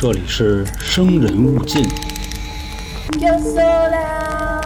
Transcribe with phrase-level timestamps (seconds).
[0.00, 1.82] 这里是生人勿近。
[3.18, 4.62] Yo sola.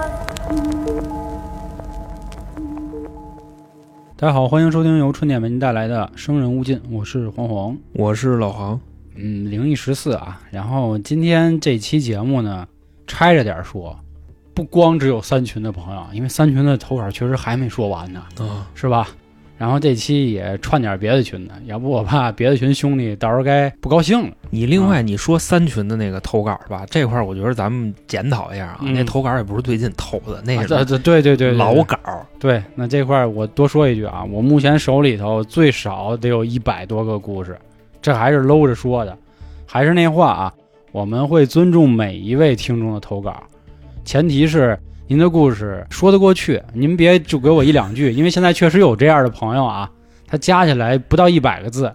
[4.14, 7.74] 大家好，欢迎收听由春点为您带来的《生人勿近》，我是黄黄。
[7.94, 8.78] 我是老黄，
[9.14, 10.38] 嗯，灵异十四啊。
[10.50, 12.68] 然后今天这期节目呢，
[13.06, 13.98] 拆着点儿说，
[14.52, 19.08] 不光只有三群的朋友，因为三群的投稿确实还没说完呢，啊，是吧？
[19.62, 24.34] 然后这期也串点别的群的，要不我怕别的群兄弟到时候该不高兴了。
[24.50, 31.96] 你另外你说三群的那个投稿吧，这块儿我觉得咱们检讨一下啊，嗯那投稿也不是最近投的，那啊，是这这对对对对老稿，
[32.40, 37.56] 对，那这块儿我多说一句啊，我目前手里头最少得有一百多个故事，
[38.00, 39.16] 这还是搂着说的。
[39.64, 40.52] 还是那话啊，
[40.90, 43.40] 我们会尊重每一位听众的投稿，
[44.04, 44.76] 前提是
[45.12, 49.90] 您的故事说得过去，您别就给我一两句，因为现在确实有这样的朋友啊，
[50.26, 51.92] 他加起来不到一百个字，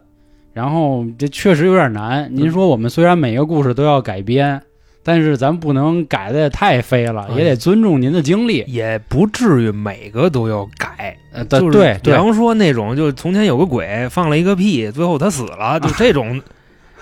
[0.54, 2.30] 然后这确实有点难。
[2.32, 4.62] 您说我们虽然每个故事都要改编，
[5.02, 8.64] 但是咱不能改的也太飞了，也得尊重您的经历。
[8.68, 11.18] 也不至于每个都要改。
[11.34, 16.40] 呃，就是比方说那种，就从前有个鬼放了一个屁，最后他死了， 就这种。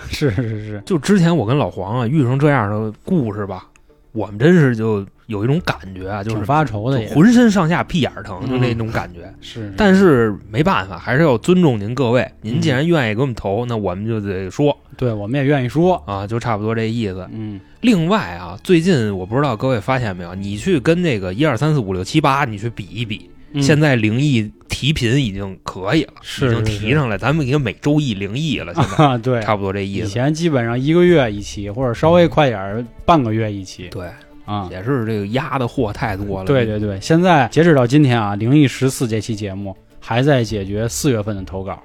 [0.08, 3.66] 是是是，就之前我跟老黄啊遇上这样的故事吧，
[4.12, 9.32] 我们真是就有一种感觉啊，就是发愁的浑身上下屁眼儿疼，就嗯那种感觉。
[9.40, 12.28] 是，但是没办法，还是要尊重您各位。
[12.42, 14.76] 您嗯既然愿意给我们投，那我们就得说。
[14.96, 17.28] 对我们也愿意说，啊，就差不多这意思。
[17.32, 17.60] 嗯。
[17.82, 23.62] 另外啊，最近我不知道各位发现没有，你去跟那个一二三四五六七八，你去比一比，嗯。
[23.62, 30.06] 现在灵异提频已经可以了，是已经提上来，咱们已经每周一灵异了， 现在啊，对，差不多这意思。
[30.06, 30.10] 以。
[30.10, 33.88] 前基本上一个月一期，或者稍微快点儿半个月一期。
[33.90, 34.08] 对，
[34.46, 34.68] 啊。
[34.70, 36.46] 也是这个压的货太多了。
[36.46, 41.78] 对对对，现在截止到今天啊，灵异十四这期节目还在解决四月份的投稿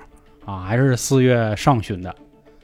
[0.46, 2.16] 啊，还是四月上旬的，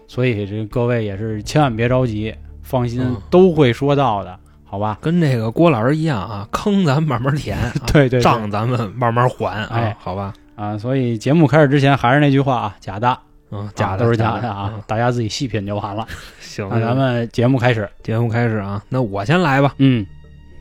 [0.08, 4.98] 所以这各位也是千万别着急，放心，嗯都会说到的，好吧？
[5.02, 10.34] 跟这个郭老师一样啊，坑咱们慢慢填，啊 对对对账咱们慢慢还啊哎，好吧？
[10.56, 13.18] 啊，所以节目开始之前还是那句话啊，假的，
[13.50, 16.06] 嗯，假的都是假的啊嗯，大家自己细品就完了。
[16.42, 19.74] 行，那咱们节目开始，节目开始啊，那我先来吧。
[19.78, 20.06] 嗯，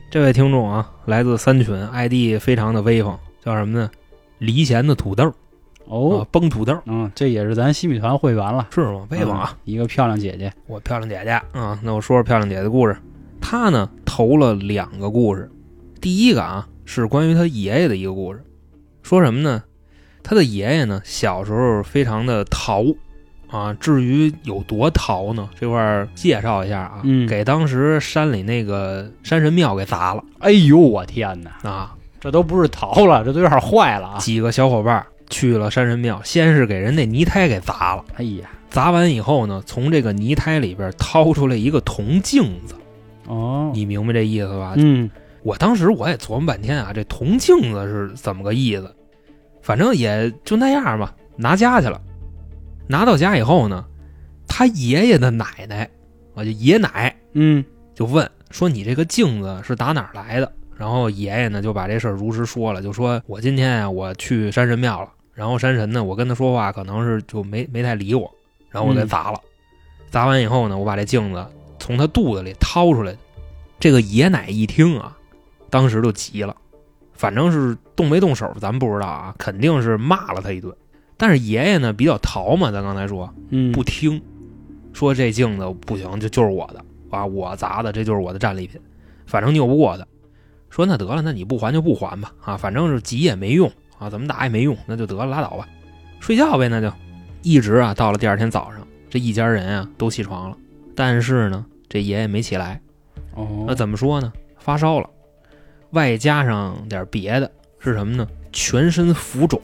[0.09, 3.89] 这位听众啊，来自三群，ID 非常的威风，叫什么呢？
[4.39, 5.33] 离弦的土豆
[5.85, 9.07] 哦啊，，崩土豆嗯，这也是咱西米团会员了，是吗？
[9.09, 9.49] 威风啊！
[9.51, 12.95] 嗯，一个漂亮姐姐，我漂亮姐姐啊，那我说说漂亮姐姐的故事。
[13.41, 15.49] 她呢投了两个故事，
[15.99, 18.43] 第一个啊是关于她爷爷的一个故事，
[19.01, 19.63] 说什么呢？
[20.27, 22.83] 她的爷爷呢小时候非常的淘
[23.49, 25.49] 啊，至于有多淘呢？
[25.57, 31.95] 这块儿介绍一下啊，嗯给当时山里那个山神庙给砸了哎呦我天哪，啊！
[32.19, 34.17] 这都不是逃了，这都有点坏了啊！
[34.17, 42.75] 几个小伙伴去了山神庙，先是给人那泥胎给砸了，哎呀，砸完以后呢，从这个泥胎里边掏出来一个铜镜子，
[43.27, 44.73] 哦，你明白这意思吧？
[44.75, 45.09] 嗯
[45.43, 48.93] 我当时我也琢磨半天啊，这铜镜子是怎么个意思？
[49.67, 52.01] 反正也就那样吧，拿家去了。
[52.87, 53.83] 拿到家以后呢，
[54.47, 55.83] 他爷爷的奶奶，
[56.35, 57.61] 啊，就爷奶嗯
[57.93, 68.33] 就问说：“你这个镜子是打哪儿来的？”然后爷爷呢就把这事儿如实说了，就说我今天啊我去山神庙了，然后山神呢我跟他说话可能是就没没太理我，
[68.69, 69.41] 然后我给嗯砸了，
[70.09, 71.45] 砸完以后呢我把这镜子
[71.77, 73.13] 从他肚子里掏出来，
[73.81, 75.17] 这个爷奶一听啊，
[75.69, 76.55] 当时就急了，
[77.17, 80.73] 反正是动没动手咱们不知道啊，肯定是骂了他一顿，
[81.17, 84.21] 但是爷爷呢比较淘嘛，咱刚才说嗯，不听，
[84.93, 88.79] 说这镜子不行，这就是我的啊，我砸的，这就是我的战利品，
[89.25, 90.05] 反正拗不过他。
[90.69, 95.67] 说那得了，那你不还就不还吧，啊，反正是急也没用啊，怎么打也没用，那就得了，拉倒吧，
[96.19, 96.91] 睡觉呗，那就。
[97.43, 100.57] 一直啊，到了第二天早上，这一家人啊都起床了，
[100.93, 102.81] 但是呢，这爷爷没起来，
[103.35, 104.33] 哦，那怎么说呢？
[104.57, 105.09] 发烧了，
[105.91, 107.49] 外加上点别的，
[107.79, 108.27] 是什么呢？
[108.51, 109.61] 全身浮肿，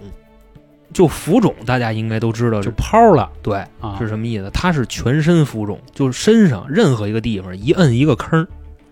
[0.94, 3.98] 就浮肿，大家应该都知道就是泡了对，啊？
[4.00, 4.50] 是什么意思？
[4.54, 8.48] 它是全身浮肿，就是身上任何一个地方一摁一个坑儿，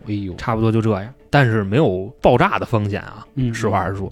[0.08, 1.14] 哎呦，差不多就这样。
[1.30, 4.12] 但是没有爆炸的风险啊，嗯，实话实说。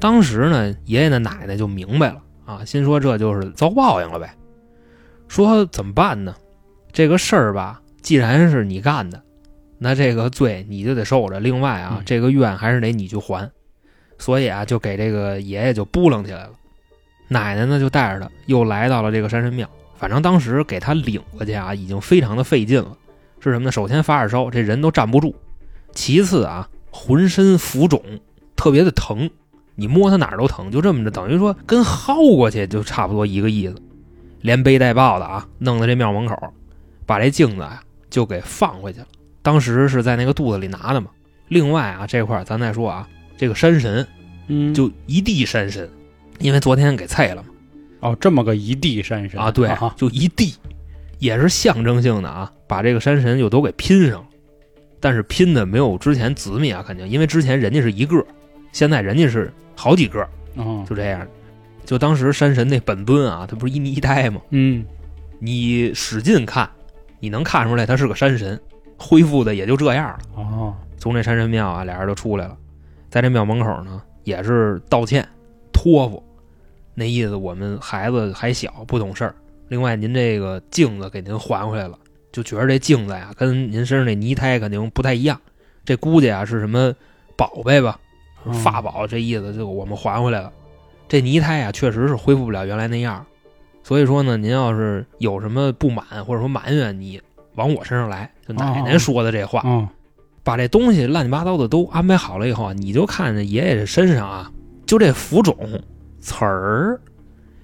[0.00, 4.34] 当时呢，爷爷的奶奶就明白了啊，心说这就是遭报应了呗。
[5.28, 6.34] 说怎么办呢？
[6.90, 9.22] 这个事儿吧，既然是你干的，
[9.82, 11.40] 那这个罪你就得受着。
[11.40, 13.50] 另外啊，嗯这个怨还是得你去还。
[14.16, 16.50] 所以啊，就给这个爷爷就扑棱起来了。
[17.26, 19.68] 奶奶呢，就带着他又来到了这个山神庙。
[19.96, 22.96] 反正当时给他领过去啊，已经非常的费劲了。
[23.40, 23.72] 是什么呢？
[23.72, 25.34] 首先发着烧，这人都站不住；
[25.92, 28.00] 其次啊，浑身浮肿，
[28.54, 29.28] 特别的疼，
[29.74, 33.74] 你摸他哪儿都疼，就这么着，等于说跟薅过去就差不多一个意思。
[34.42, 36.36] 连背带抱的啊，弄到这庙门口，
[37.06, 39.06] 把这镜子啊就给放回去了。
[39.42, 41.10] 当时是在那个肚子里拿的嘛。
[41.48, 43.06] 另外啊，这块儿咱再说啊，
[43.36, 44.06] 这个山神
[44.48, 45.88] 嗯，就一地山神，
[46.38, 47.48] 因为昨天给菜了嘛。
[48.00, 50.54] 哦，这么个一地山神啊，对，就一地，
[51.18, 54.26] 也是象征性的啊，把这个山神又都给拼上了。
[54.98, 58.24] 但是拼的没有之前紫密啊，肯定，因为之前人家是一个，
[58.72, 61.26] 现在人家是好几个，嗯，就这样。
[61.84, 64.40] 就当时山神那本尊啊，他不是一泥胎吗？
[64.50, 64.84] 嗯，
[65.40, 66.70] 你使劲看，
[67.20, 68.58] 你能看出来他是个山神，
[69.02, 70.18] 恢复的也就这样了。
[70.36, 72.56] 哦，从这山神庙啊，俩人就出来了，
[73.10, 75.28] 在这庙门口呢，也是道歉
[75.72, 76.22] 托付，
[76.94, 79.34] 那意思我们孩子还小不懂事儿。
[79.68, 81.98] 另外，您这个镜子给您还回来了，
[82.30, 85.40] 就觉得这镜子呀跟您身上那泥胎肯定不太一样，
[85.84, 86.94] 这估计啊是什么
[87.36, 87.98] 宝贝吧，
[88.44, 90.52] 嗯法宝，这意思就我们还回来了。
[91.08, 93.24] 这泥胎啊确实是恢复不了原来那样，
[93.82, 97.20] 所以说呢，您要是有什么不满或者说埋怨，你
[97.54, 98.30] 往我身上来。
[98.46, 99.88] 就奶奶说的这话，嗯，
[100.42, 104.50] 把这东西乱七八糟的都安排好了以后啊，你就看着爷爷这身上啊，
[104.86, 105.56] 就这浮肿
[106.20, 107.00] 刺儿，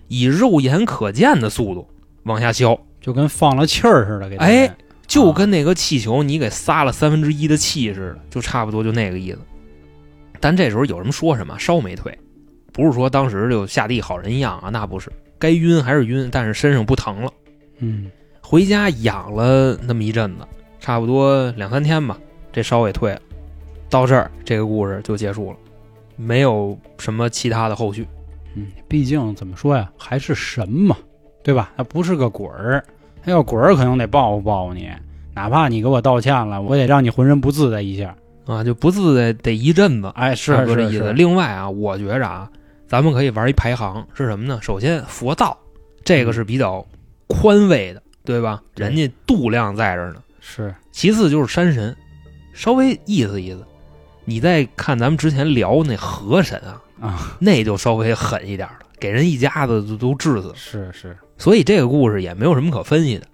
[0.08, 1.88] 以肉眼可见的速度
[2.24, 4.74] 往下消，就跟放了气儿似的，给他哎，
[5.06, 9.38] 就跟那个气球你给撒了三分之一的气似的，就差不多就那个意思。
[10.40, 12.16] 但这时候有什么说什么，烧没退，
[12.72, 17.32] 不是说当时就下地好人一样啊，那不是，该晕还是晕，但是身上不疼了。
[17.78, 18.10] 嗯，
[18.50, 20.46] 回家养了那么一阵子，
[20.80, 22.16] 差不多两三天吧，
[22.50, 23.20] 这烧也退了。
[23.90, 25.56] 到这儿，这个故事就结束了，
[26.16, 28.08] 没有什么其他的后续。
[28.54, 30.96] 嗯，毕竟怎么说呀，还是神嘛，
[31.42, 31.72] 对吧？
[31.76, 32.82] 他不是个鬼儿，
[33.22, 34.88] 他要鬼儿可能得报复报复你，
[35.34, 38.16] 哪怕你给我道歉了，我得让你浑身不自在一下。
[38.46, 40.92] 啊，就不自在得一阵子，哎，是差不多这意思。
[40.92, 42.50] 是是，另外啊，我觉着啊，
[42.86, 44.58] 咱们可以玩一排行，是什么呢？
[44.62, 45.54] 首先佛道，
[46.02, 46.82] 这个是比较
[47.26, 48.62] 宽慰的，对吧？
[48.76, 50.22] 人家度量在这儿呢。
[50.38, 51.96] 是，其次就是山神，
[52.52, 53.64] 稍微意思意思。
[54.26, 60.54] 你再看咱们之前聊那河神啊，啊，那就稍微狠一点了，给人一家子都都治死了。
[60.54, 63.26] 是是，所以这个故事也没有什么可分析的，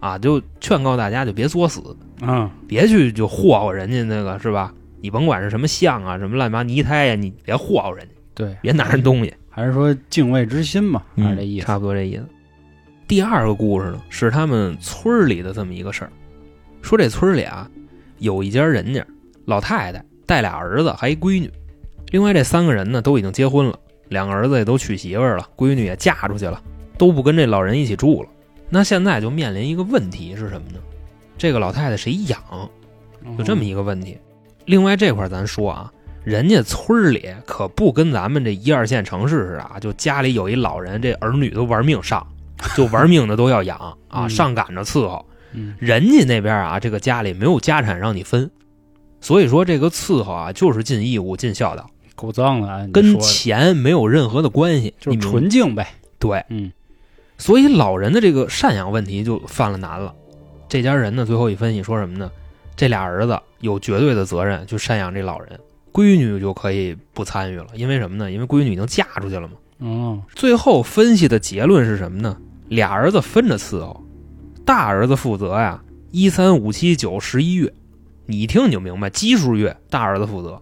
[0.00, 1.80] 啊，就劝告大家就别作死，
[2.20, 4.74] 嗯，别去就霍霍人家那个是吧？
[5.00, 11.64] 你甭管是什么像啊，什么乱八泥胎呀、你别霍霍人家，对，别拿人东西，还是说敬畏之心嘛，还是这意思。
[11.64, 12.26] 嗯差不多这意思。
[13.12, 16.10] 第二个故事呢，是他们村儿里的这么一个事儿，
[16.80, 17.70] 说这村里啊，
[18.20, 19.04] 有一家人家
[19.44, 21.52] 老太太带俩儿子还一闺女，
[22.10, 23.78] 另外这三个人呢都已经结婚了，
[24.08, 26.58] 两个儿子也都娶媳妇儿了，闺女也嫁出去了，
[26.96, 28.30] 都不跟这老人一起住了。
[28.70, 30.78] 那现在就面临一个问题是什么呢？
[31.36, 32.40] 这个老太太谁养？
[33.36, 34.16] 就这么一个问题。
[34.64, 35.92] 另外这块儿咱说啊，
[36.24, 42.26] 人家村儿里可不跟咱们这一二线城市似的啊，就家里有一老人，这儿女都玩命上，
[42.76, 45.24] 就玩命的都要养啊，嗯上赶着伺候。
[45.52, 48.50] 嗯，人家那边啊，这个家里没有家产让你分，
[49.20, 55.94] 所以说这个伺候啊，就是尽义务、尽孝道，够脏的啊，跟钱没有任何的关系，就是你纯净呗。
[56.18, 56.44] 对。
[56.48, 56.72] 嗯
[57.38, 60.14] 所以老人的这个赡养问题就犯了难了。
[60.68, 62.30] 这家人呢，最后一分析说什么呢？
[62.76, 65.58] 这俩儿子有绝对的责任去赡养这老人，
[65.92, 67.66] 闺女就可以不参与了。
[67.74, 68.30] 因为什么呢？
[68.30, 69.54] 因为闺女已经嫁出去了嘛。
[69.78, 72.36] 哦，最后分析的结论是什么呢？
[72.74, 74.02] 俩儿子分着伺候，
[74.64, 77.70] 大儿子负责呀，一三五七九十一月，
[78.24, 80.60] 你一听你就明白，奇数月大儿子负责，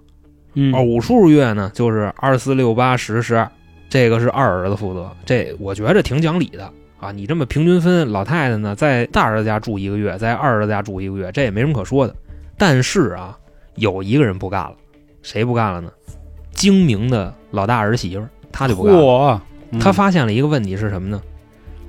[0.54, 3.48] 嗯，偶数月呢就是二四六八十十二，
[3.88, 5.08] 这个是二儿子负责。
[5.24, 7.12] 这我觉着挺讲理的啊。
[7.12, 12.16] 你这么平均分，老太太呢在大儿子家住一个月，在二儿子家住一个月，这也没什么可说的。
[12.58, 13.38] 但是啊，
[13.76, 14.74] 有一个人不干了，
[15.22, 15.90] 谁不干了呢？
[16.52, 19.00] 精明的老大儿媳妇，她就不干了。
[19.00, 19.40] 嚯，
[19.70, 21.22] 嗯他发现了一个问题是什么呢？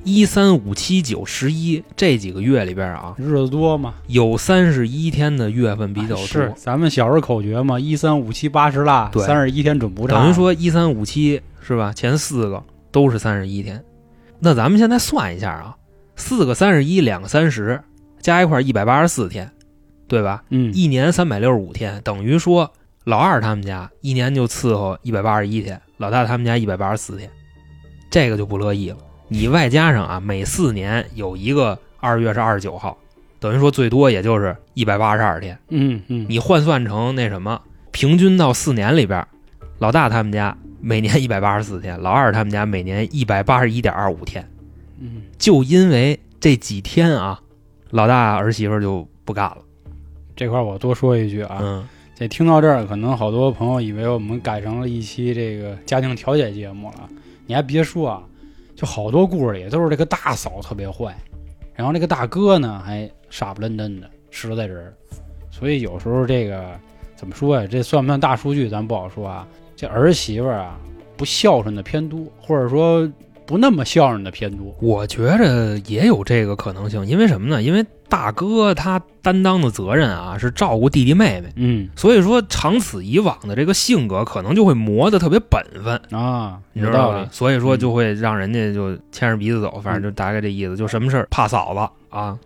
[0.03, 10.15] 一三五七九十一这几个月里边啊，日子多嘛，有三十一天的月份比较多，是咱们小时候口诀嘛，一三五七八十腊，对三十一天准不差。
[10.15, 11.93] 等于说一三五七是吧？
[11.93, 13.83] 前四个都是三十一天。
[14.39, 15.77] 那咱们现在算一下啊，
[16.15, 17.79] 四个三十一，两个三十，
[18.19, 19.51] 加一块一百八十四天，
[20.07, 20.43] 对吧？
[20.49, 22.71] 嗯，一年三百六十五天，等于说
[23.03, 27.29] 老二他们家一年就伺候一百八十一天，老大他们家一百八十四天，
[28.09, 28.97] 这个就不乐意了。
[29.33, 32.97] 你外加上啊，每四年有一个二月是二十九号，
[33.39, 35.57] 等于说最多也就是一百八十二天。
[35.69, 37.61] 嗯嗯，你换算成那什么，
[37.91, 39.25] 平均到四年里边，
[39.79, 44.45] 老大他们家每年一百八十四天，老二他们家每年一百八十一点二五天。
[44.99, 47.39] 嗯就因为这几天啊，
[47.91, 49.59] 老大儿媳妇就不干了。
[50.35, 57.09] 这块儿我多说一句啊，嗯，这听到这儿，可能好多朋友以为我们改成了一期这个家庭调解节目了。
[57.47, 58.23] 你还别说啊，
[58.81, 61.15] 就好多故事里都是这个大嫂特别坏，
[61.75, 64.91] 然后这个大哥呢还傻不愣登的实在人，
[65.51, 66.65] 所以有时候这个
[67.15, 67.67] 怎么说呀？
[67.69, 68.67] 这算不算大数据？
[68.67, 69.47] 咱不好说啊。
[69.75, 70.79] 这儿媳妇啊，
[71.15, 73.07] 不孝顺的偏多，或者说
[73.45, 74.75] 不那么孝顺的偏多。
[74.81, 77.61] 我觉着也有这个可能性，因为什么呢？
[77.61, 87.09] 因为大哥他担当的责任啊是照顾弟弟妹妹，嗯所以说长此以往的这个性格可能就会磨得特别本分，啊，你知道。
[87.09, 91.79] 吧所以说就会让人家就牵着鼻子走，反正就大概这意思，就什么事儿怕嫂子
[92.15, 92.37] 啊。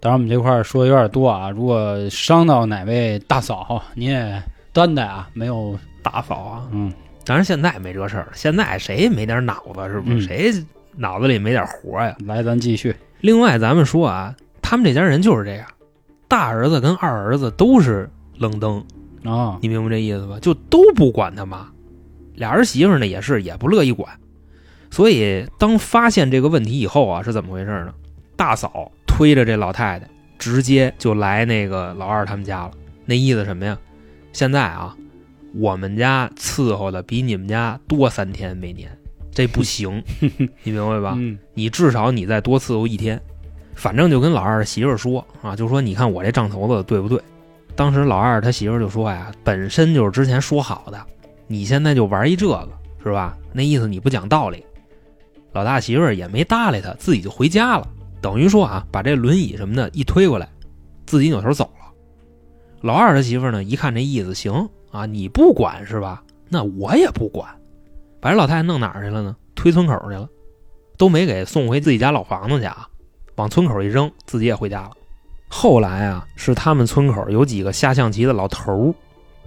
[0.00, 6.92] 当然，我们这块儿说的有点多啊，如果伤到哪位大嫂，你也担待啊，没有，大嫂啊，嗯
[7.24, 10.16] 当然现在没这事儿了，现在谁没点脑子是不是？
[10.18, 10.52] 嗯谁
[10.96, 12.16] 脑子里没点活呀？
[12.26, 12.94] 来，咱继续。
[13.20, 14.34] 另外，咱们说啊，
[14.68, 15.64] 他们这家人就是这样，
[16.26, 18.84] 大儿子跟二儿子都是愣登，
[19.22, 20.40] 啊，你明白这意思吧？
[20.40, 21.68] 就都不管他妈，
[22.34, 24.18] 俩儿媳妇呢也是也不乐意管，
[24.90, 27.94] 所以当发现这个问题以后啊，是怎么回事呢？
[28.34, 32.72] 大嫂推着这老太太，直接就来那个老二他们家了。
[33.04, 33.78] 那意思什么呀？
[34.32, 34.96] 现在啊，
[35.54, 38.90] 我们家伺候的比你们家多三天每年，
[39.30, 40.02] 这不行，
[40.64, 41.14] 你明白吧？
[41.16, 43.22] 嗯你至少你再多伺候一天。
[43.76, 47.22] 反正就跟老二媳妇说啊，就说你看我这账头子对不对？
[47.76, 50.98] 当时老二他媳妇就说呀，本身就是之前说好的，
[51.46, 52.68] 你现在就玩一这个
[53.04, 53.36] 是吧？
[53.52, 54.64] 那意思你不讲道理。
[55.52, 57.86] 老大媳妇也没搭理他，自己就回家了。
[58.20, 60.48] 等于说啊，把这轮椅什么的一推过来，
[61.04, 61.86] 自己扭头走了。
[62.80, 66.22] 老二他媳妇呢，一看这意思，行啊，你不管是吧？
[66.48, 67.48] 那我也不管，
[68.20, 69.36] 把这老太太弄哪儿去了呢？
[69.54, 70.28] 推村口去了，
[70.96, 72.88] 都没给送回自己家老房子去啊，
[73.36, 74.90] 往村口一扔，自己也回家了。
[75.48, 78.94] 后来啊，是他们村口有几个下象棋的老头儿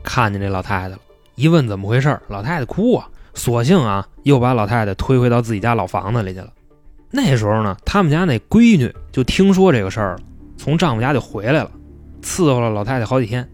[0.02, 0.98] 看见这老太太了，
[1.36, 6.54] 一问怎么回事，老太太哭啊，索性啊又把老太太推回到自己家老房子里去了。
[7.12, 10.22] 那时候呢，他们家那闺女就听说这个事儿了，
[10.58, 11.72] 从丈夫家就回来了，
[12.22, 13.48] 伺候了老太太好几天。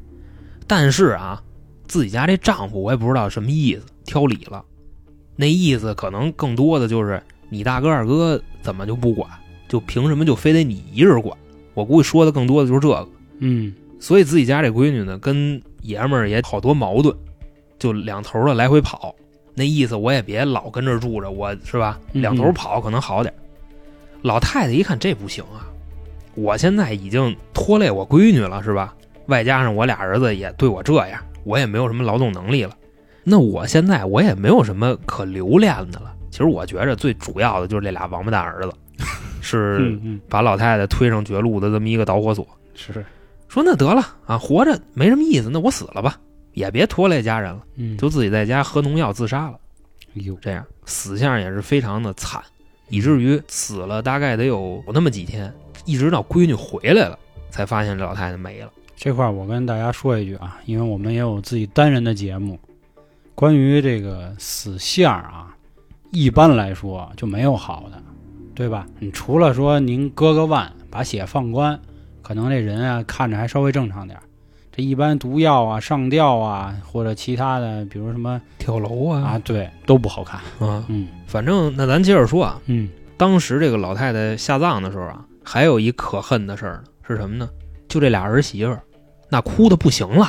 [0.68, 1.42] 但是啊，
[1.88, 4.64] 自己家这丈夫我也不知道什么意思，挑理了。
[5.36, 9.30] 那意思可能更多的就是你大哥二哥怎么就不管，
[9.68, 11.38] 就凭什么就非得你一人管？
[11.74, 13.08] 我估计说的更多的就是这个。
[13.40, 17.16] 嗯所以自己家这闺女呢，跟爷们儿也好多矛盾，
[17.80, 19.16] 就两头的来回跑。
[19.54, 22.00] 那意思我也别老跟这儿住着，我是吧？
[22.14, 23.38] 嗯两头跑可能好点儿。
[24.22, 25.68] 老太太一看这不行啊，
[26.36, 28.94] 我现在已经拖累我闺女了，是吧？
[29.28, 32.76] 外加上我俩儿子也对我这样，我也没有什么劳动能力了。
[33.24, 36.14] 那我现在我也没有什么可留恋的了。
[36.30, 38.74] 其实我觉着最主要的就是这俩王八蛋儿子，
[39.46, 42.48] 是把老太太推上绝路的这么一个导火索。
[42.74, 43.06] 是，
[43.48, 46.20] 说那得了啊，活着没什么意思，那我死了吧，
[46.54, 49.60] 也别拖累家人了，嗯，就自己在家喝农药自杀了。
[50.16, 52.42] 哟，这样死相也是非常的惨，
[52.90, 55.54] 以至于死了大概得有那么几天，
[55.86, 58.72] 一直到闺女回来了，才发现这老太太没了。
[58.96, 62.58] 这块儿我跟大家说一句啊，因为我们也有自己单人的节目，
[63.36, 65.56] 关于这个死相啊，
[66.12, 68.02] 一般来说就没有好的，
[68.56, 68.88] 对吧？
[69.00, 71.78] 你除了说您割个腕，把血放光，
[72.22, 74.24] 可能这人啊看着还稍微正常点儿。
[74.72, 80.40] 这一般毒药啊、上吊啊，或者其他的，比如什么跳楼啊啊，对，都不好看。
[80.60, 87.50] 啊，嗯反正那咱接着说啊，嗯当时这个老太太下葬的时候啊，还有一可恨的事儿呢，是什么呢？
[87.88, 88.82] 就这俩儿媳妇儿，
[89.30, 90.28] 那哭的不行了，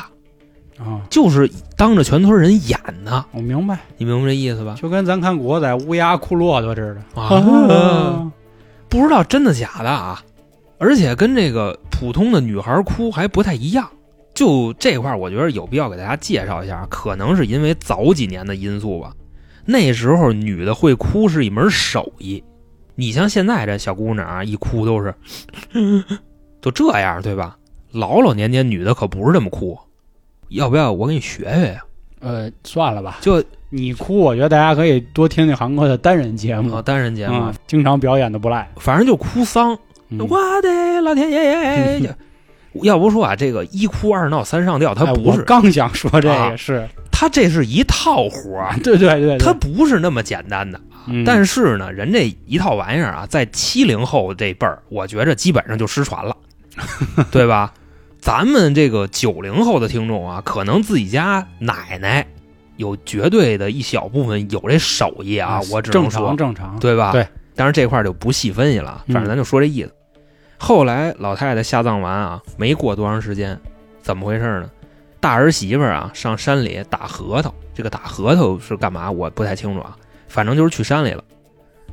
[0.79, 4.75] 啊，就是当着全村人演呢，我明白，你明白这意思吧？
[4.81, 8.31] 就跟咱看国仔乌鸦哭骆驼似的啊，
[8.89, 10.23] 不知道真的假的啊，
[10.79, 13.89] 而且跟这个普通的女孩哭还不太一样。
[14.35, 19.15] 就这块儿，我觉得有必要给大家介绍一下，可能是因为早几年的因素吧。
[19.65, 22.45] 那时候女的会哭是一门手艺，
[22.95, 25.15] 你像现在这小姑娘啊，一哭都是
[26.61, 27.57] 都这样，对吧？
[27.93, 29.79] 老老年间女的可不是这么哭，
[30.49, 31.83] 要不要我给你学学呀？
[32.21, 38.69] 呃，算了吧，就你哭，我觉得大家可以多听听韩哥的单人节目啊，单人节目，啊，经常表演的不赖。
[38.77, 39.77] 反正就哭丧。
[40.09, 42.01] 嗯我的老天爷！
[42.01, 42.09] 就
[42.85, 50.81] 要不说啊，这个一哭二闹三上吊，它哎不是，我刚想说这个啊是，他这是一套活儿，对 对对，对它不是那么简单的。
[51.09, 56.37] 嗯但是呢，人这一套玩意儿啊，在七零后这辈儿，我觉着基本上就失传了，
[57.31, 57.73] 对吧？
[58.27, 62.27] 咱们这个九零后的听众啊，可能自己家奶奶
[62.77, 67.13] 有绝对的一小部分有这手艺啊，我只能正说常正常，对吧？
[67.13, 69.95] 对，当然这块就不细分析了，嗯反正咱就说这意思。
[70.59, 73.57] 后来老太太下葬完啊，没过多长时间，
[74.03, 74.69] 怎么回事呢？
[75.21, 79.09] 大儿媳妇啊上山里打核桃，这个打核桃是干嘛？
[79.09, 81.23] 我不太清楚啊，反正就是去山里了，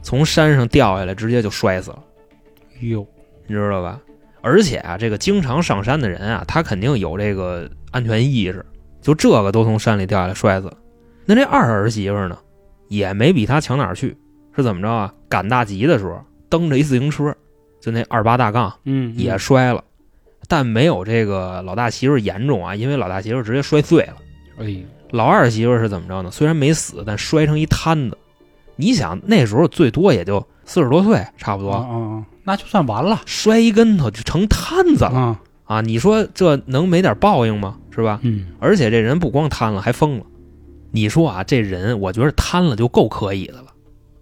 [0.01, 1.99] 从山上掉下来，直接就摔死了。
[2.79, 3.05] 哟，
[3.45, 3.99] 你知道吧？
[4.43, 8.63] 而且啊，这个经常上山的人啊，他肯定有这个安全意识，
[9.01, 10.77] 就这个都从山里掉下来摔死了。
[11.25, 12.37] 那这二儿媳妇呢，
[12.89, 14.15] 也没比他强哪儿去，
[14.53, 15.13] 是怎么着啊？
[15.29, 17.33] 赶大集的时候蹬着一自行车，
[17.81, 19.81] 就那二八大杠嗯，也摔了，
[20.49, 24.17] 但没有这个老大媳妇严重啊，因为老大媳妇直接摔碎了。
[24.59, 26.29] 哎，老二媳妇是怎么着呢？
[26.29, 28.17] 虽然没死，但摔成一摊子。
[28.75, 35.81] 你想那时候最多也就四十多岁，差不多，那就算完了摔一跟头就成摊子了啊，啊！
[35.81, 37.77] 你说这能没点报应吗？
[37.91, 38.19] 是吧？
[38.23, 40.25] 嗯，而且这人不光瘫了，还疯了。
[40.91, 43.67] 你说啊，这人我觉得瘫了就够可以的了，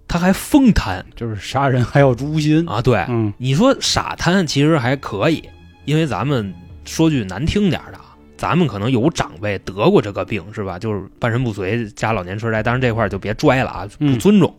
[0.08, 2.82] 他还疯瘫就是杀人还要诛心，啊！
[2.82, 5.44] 对，嗯你说傻瘫其实还可以，
[5.86, 6.54] 因为咱们
[6.86, 8.11] 说句难听点的啊，
[8.42, 10.80] 咱们可能有长辈得过这个病，是吧？
[10.80, 14.52] 就是半身不遂加老年痴呆，当然这块儿就别拽了啊，不嗯尊重。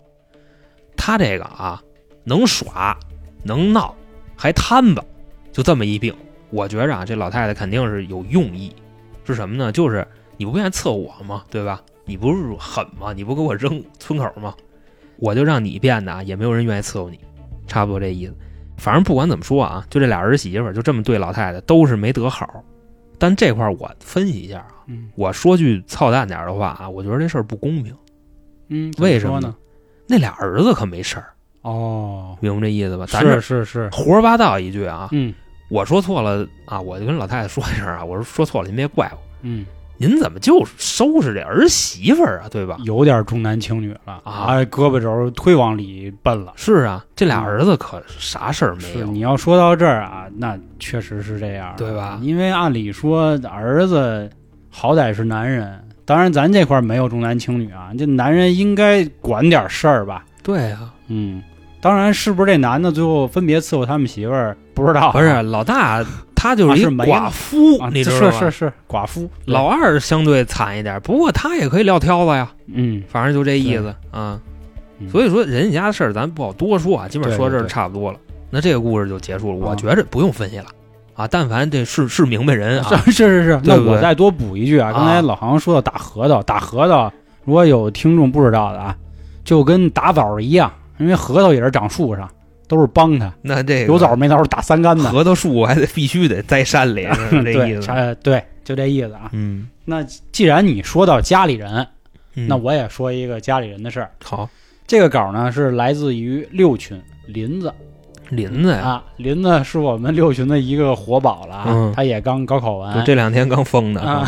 [0.96, 1.82] 他这个啊，
[2.22, 2.96] 能耍，
[3.42, 3.92] 能闹，
[4.36, 5.04] 还贪吧，
[5.50, 6.14] 就这么一病。
[6.50, 8.72] 我觉着啊，这老太太肯定是有用意，
[9.26, 9.72] 是什么呢？
[9.72, 11.42] 就是你不愿意伺候我吗？
[11.50, 11.82] 对吧？
[12.04, 13.12] 你不是狠吗？
[13.12, 14.54] 你不给我扔村口吗？
[15.16, 17.18] 我就让你变的啊，也没有人愿意伺候你，
[17.66, 18.36] 差不多这意思。
[18.76, 22.62] 反正不管怎么说啊，就这俩儿媳妇儿就这么对老太太都是没得好。
[23.18, 27.94] 但这块儿我分析一下啊，嗯我说句操蛋点儿的话啊，我觉得这事儿不公平。
[28.68, 29.54] 嗯，为什么呢？
[30.08, 31.26] 那俩儿子可没事儿，
[31.62, 33.06] 哦，明白这意思吧？
[33.06, 35.32] 咱是这是是，胡说八道一句啊，嗯
[35.68, 39.18] 我说错了啊，我就跟老太太说一声啊，我说说错了，您别怪我。
[39.42, 39.64] 嗯，
[40.02, 42.48] 您怎么就收拾这儿媳妇儿啊？
[42.50, 42.76] 对吧？
[42.84, 46.52] 有点重男轻女了啊胳膊肘忒往里奔了。
[46.56, 48.98] 是啊，这俩儿子可啥事儿没有。
[48.98, 54.28] 是你要说到这儿啊，那确实是这样，对吧因为按理说儿子
[54.68, 60.24] 好歹是男人，当然咱这块儿没有重男轻女啊，这男人应该管点事儿吧？
[60.42, 61.40] 对啊，嗯，
[61.80, 66.04] 当然是不是这男的最后分别伺候他们媳妇儿不知道啊，不是老大，
[66.42, 68.32] 他就是一寡妇，啊，你知道吧？
[68.32, 68.50] 是是。
[68.50, 74.40] 是寡妇，老二相对惨一点，不过他也可以撂挑子呀，嗯，反正就这意思啊。
[74.98, 75.08] 嗯。
[75.08, 78.18] 所以说人家家的事儿咱不好多说啊，基本上说这儿差不多了。
[78.50, 80.66] 那这个故事就结束了，我啊觉着不用分析了。
[81.14, 81.28] 啊。
[81.28, 87.12] 但凡这是是明白人啊， 是是是是，那我再多补一句啊，刚才老航说到打核桃，打核桃，
[87.44, 88.96] 如果有听众不知道的啊，
[89.44, 92.28] 就跟打枣一样，因为核桃也是长树上，
[92.72, 97.82] 都是帮他，那这个有枣没枣打三竿子，核桃树我还得必须得栽山里， 是这意对，思。
[97.82, 99.28] 啥对，就这意思啊。
[99.32, 101.86] 嗯，那既然你说到家里人，
[102.34, 102.48] 嗯。
[102.48, 104.10] 那我也说一个家里人的事儿。
[104.24, 104.48] 好。
[104.86, 107.70] 这个稿呢是来自于六群林子。
[108.30, 111.92] 林子呀，啊，林子是我们六群的一个活宝了啊，嗯。
[111.94, 114.26] 他也刚高考就完，这两天刚封的啊，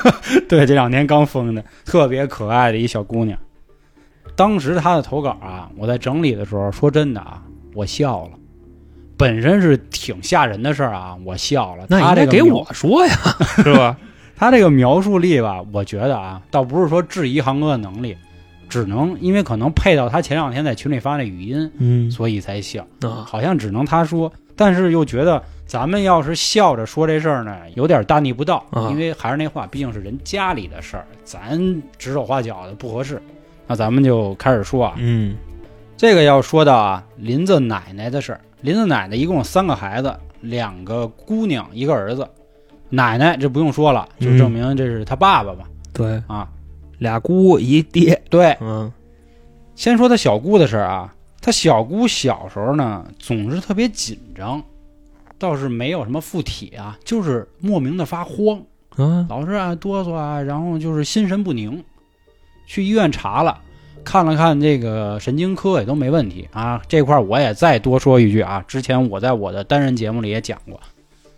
[0.46, 3.38] 对，这两天刚封的，特别可爱的一小姑娘。
[4.34, 7.42] 当时她的投稿啊，我在整理的时候，说真的啊，
[7.76, 8.30] 我笑了。
[9.16, 11.86] 本身是挺吓人的事儿啊，我笑了。
[11.88, 13.14] 那她这个描应该给我说呀，
[13.62, 13.96] 是吧？
[14.36, 18.14] 他这个描述力吧，我觉得啊，倒不是说质疑航哥的能力，
[18.68, 22.86] 只能因为可能配到他前两天在群里发那语音，嗯所以才笑。
[23.00, 31.58] 啊，好像只能他说，但是又觉得咱们要是笑着说这事儿呢，有点大逆不道，啊因为还是那话，毕竟是人家里的事儿，咱
[31.96, 33.18] 指手画脚的不合适。
[33.66, 35.34] 那咱们就开始说啊，嗯
[35.96, 38.40] 这个要说到啊，林子奶奶的事儿。
[38.60, 42.28] 林子奶奶一共有三个孩子，两个姑娘，一个儿子。
[42.90, 45.64] 奶奶这不用说了，就嗯证明这是他爸爸嘛。
[45.92, 46.48] 对，啊，
[46.98, 48.92] 俩姑一爹，对，嗯
[49.74, 51.12] 先说他小姑的事儿啊。
[51.40, 54.62] 他小姑小时候呢，总是特别紧张，
[55.38, 58.60] 倒是没有什么附体啊，就是莫名的发慌，
[58.96, 61.82] 嗯，老是啊哆嗦啊，然后就是心神不宁。
[62.66, 63.60] 去医院查了，
[64.06, 66.80] 看了看这个神经科也都没问题啊。
[66.86, 70.80] 这块儿我也再多说一句啊，之前我在我的单人节目里也讲过，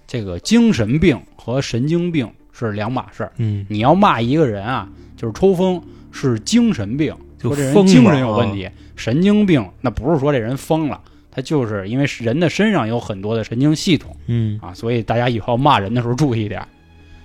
[0.07, 3.33] 这个精神病和神经病是两码事儿。
[3.39, 11.01] 嗯，你要骂一个人啊，就是抽风是精神病，就说这人精神有问啊题；神经病那不是说这人疯了，
[11.31, 16.63] 他就是因为人的身上有很多的神经系统嗯啊，所以大家以后骂人的时候注意一点。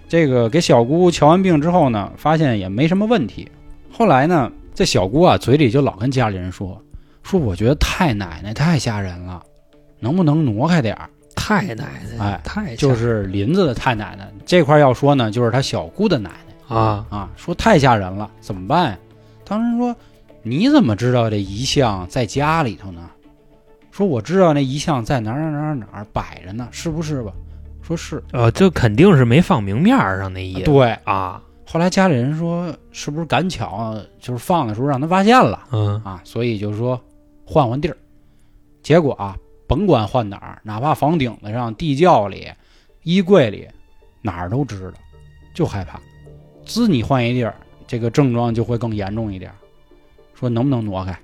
[0.07, 3.47] 这个给小姑瞧完病之后呢，发现也没什么问题。
[3.91, 6.81] 后来呢，这小姑啊嘴里就老跟家里人说，
[7.21, 9.41] 说我觉得太奶奶太吓人了，
[9.99, 11.09] 能不能挪开点儿？
[11.35, 16.75] 太奶奶，哎太就是林子的太奶奶这块要说呢，就是他小姑的奶奶。
[16.75, 18.97] 啊，啊，说太吓人了，怎么办呀？
[19.45, 19.95] 当时说
[20.41, 23.09] 你怎么知道这遗像在家里头呢？
[23.91, 27.31] 说我知道那遗像在哪儿哪儿哪儿哪儿摆着呢，是不是吧？
[27.81, 30.91] 说是，呃，这肯定是没放明面上那意思对。
[31.03, 31.41] 啊，
[31.73, 36.21] 后来家里人说，是不是赶巧就是放的时候让他发现了嗯啊？
[36.23, 37.01] 所以就说
[37.47, 37.97] 换换地儿。
[38.83, 42.47] 结果啊，甭管换哪儿，哪怕房顶子上、地窖里、
[43.01, 43.67] 衣柜里，
[44.21, 44.99] 哪儿都知道，
[45.55, 45.99] 就害怕。
[46.63, 47.55] 滋，你换一地儿，
[47.87, 49.51] 这个症状就会更严重一点。
[50.35, 51.17] 说能不能挪开？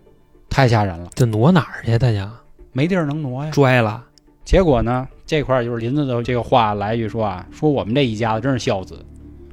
[0.49, 1.95] 太吓人了，这挪哪儿去？
[1.99, 2.27] 大家
[2.71, 3.51] 没地儿能挪呀。
[3.51, 4.03] 拽了，
[4.43, 9.05] 结果呢，这块儿就是林子的这个话来一句说啊，说我们这一家子真是孝子。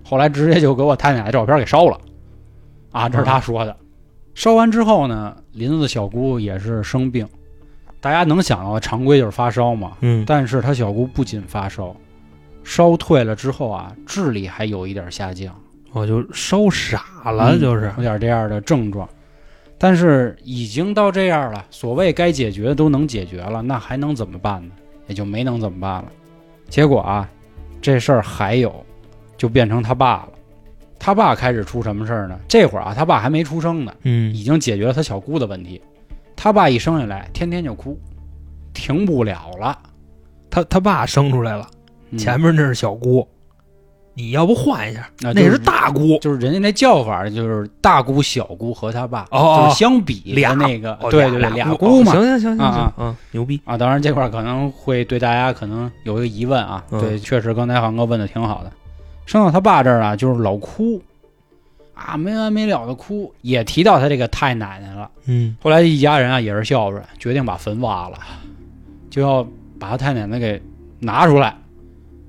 [0.06, 1.98] 后来直接就给我太奶奶照片给烧了，
[2.92, 3.76] 啊，这是他说的。
[4.34, 7.26] 烧完之后呢，林子的小姑也是生病，
[8.00, 9.92] 大家能想到的常规就是发烧嘛。
[10.00, 11.96] 嗯，但是他小姑不仅发烧，
[12.62, 15.54] 烧退了之后啊，智力还有一点下降，
[15.92, 19.08] 我就烧傻了，嗯就是有点这样的症状。
[19.78, 24.72] 但是已经到这样了，所谓该解决的都能解决了，那还能怎么办呢？
[25.06, 26.06] 也就没能怎么办了。
[26.68, 27.28] 结果啊，
[27.80, 28.84] 这事儿还有，
[29.36, 30.28] 就变成他爸了。
[30.98, 32.38] 他爸开始出什么事儿呢？
[32.48, 35.80] 这会儿啊，他爸还没出生呢，嗯已经解决了他小姑的问题。
[36.34, 37.98] 他爸一生下来，天天就哭，
[38.72, 39.78] 停不了了。
[40.50, 41.68] 他他爸生出来了，
[42.10, 43.26] 嗯前面那是小姑，
[44.14, 58.72] 你要不换一下，啊就是那是大姑，就是人家那叫法，就是大姑、小姑和他爸，就是相比的俩那个，哦对对对，俩俩姑嘛哦，行行行行啊啊行，嗯，牛逼，啊，当然这块可能会对大家可能有一个疑问啊，嗯对，确实刚才航哥问的挺好的，
[59.26, 61.02] 生到他爸这儿啊，就是老哭，
[61.94, 65.10] 啊，没完没了的哭，也提到他这个太奶奶了。
[65.26, 68.16] 嗯后来一家人啊也是孝顺，决定把坟挖了，
[69.10, 69.46] 就要
[69.78, 70.62] 把他太奶奶给
[71.00, 71.54] 拿出来，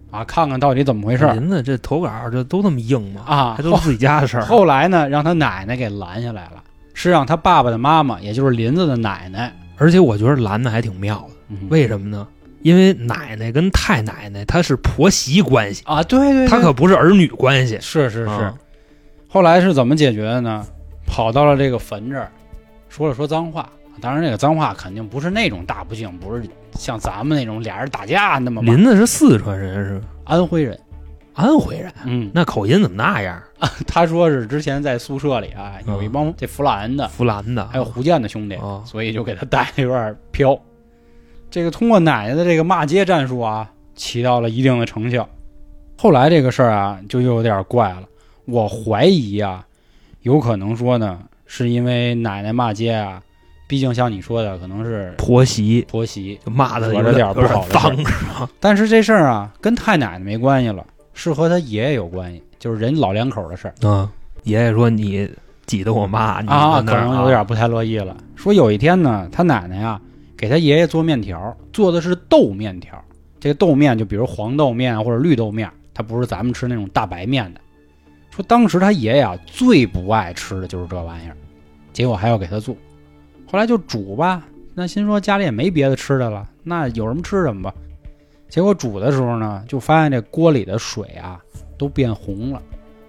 [0.10, 3.22] 啊，看看到底怎么回事儿林子这投稿这都这么硬吗？
[3.26, 3.54] 啊。
[3.56, 4.44] 还都是自己家的事儿。
[4.44, 6.64] 后来呢，让他奶奶给拦下来了，
[6.96, 12.28] 是让他爸爸的妈妈，也就是林子的奶奶，而且我觉得拦的还挺妙的，嗯为什么呢？
[12.62, 17.78] 因为奶奶跟太奶奶她是婆媳关系，啊，对对对，她可不是儿女关系。
[17.82, 18.30] 是是是。
[18.30, 18.54] 啊
[19.30, 20.66] 后来是怎么解决的呢？
[21.06, 22.32] 跑到了这个坟这儿，
[22.90, 23.70] 说了说脏话。
[24.00, 26.44] 当然，这个脏话肯定不是那种大不敬，不是
[26.74, 30.06] 像咱们那种俩人打架那么骂林子是四川人是吧？
[30.24, 30.80] 安徽人。
[31.34, 33.40] 安徽人，嗯，那口音怎么那样？
[33.86, 40.58] 他说是之前在宿舍里啊，嗯有一帮这弗兰的，弗兰的，还有福建的兄弟，哦所以就给他带的有点飘。
[41.50, 45.28] 这个通过奶奶的这个骂街战术啊，起到了一定的成效。
[45.98, 48.04] 后来这个事儿啊，就又有点怪了。
[48.46, 49.66] 我怀疑啊，
[50.22, 53.22] 有可能说呢，是因为奶奶骂街啊，
[53.68, 56.40] 毕竟像你说的，可能是婆媳婆媳。
[56.46, 58.50] 就骂的有点不好的脏是吧？
[58.60, 63.74] 但是这事儿啊，跟太奶奶没关系了，是和他爷爷有关系，就是人老两口的事儿。
[63.82, 64.08] 嗯，
[64.44, 65.30] 爷爷说你
[65.66, 68.16] 挤得我妈，你啊，可能有点不太乐意了。
[68.36, 70.00] 说有一天呢，他奶奶啊
[70.38, 73.04] 给他爷爷做面条，做的是豆面条。
[73.40, 77.62] 这个豆面就比如黄豆面或者绿豆面，它不是咱们吃那种大白面的。
[78.30, 81.36] 说当时他爷爷啊最不爱吃的就是这玩意儿，
[81.92, 82.76] 结果还要给他做。
[83.50, 84.46] 后来就煮吧，
[84.76, 87.74] 那心说家里也没别的吃的了，那有什么吃什么吧。
[88.48, 91.40] 结果煮的时候呢，就发现这锅里的水啊
[91.78, 92.62] 都变红了，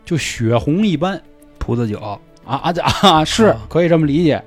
[0.04, 1.20] 就血红一般。
[1.58, 4.42] 葡萄酒，啊啊这啊，是啊可以这么理解。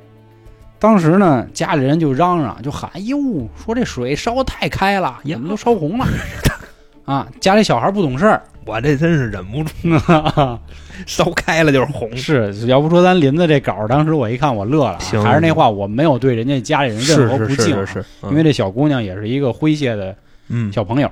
[0.82, 3.16] 当时呢，家里人就嚷嚷，就喊：“哎呦，
[3.56, 6.08] 说这水烧得太开了，眼睛都烧红了？”
[7.06, 9.72] 啊，家里小孩不懂事儿，我这真是忍不住，
[10.12, 10.60] 啊
[11.06, 12.18] 烧开了就是红。
[12.18, 20.16] 是要不说咱林子这稿，当时我一看我乐了还是那话，我没有对人家家里人任何不是敬啊，是是是，因为这小姑娘也是一个诙谐的
[20.48, 21.12] 嗯小朋友。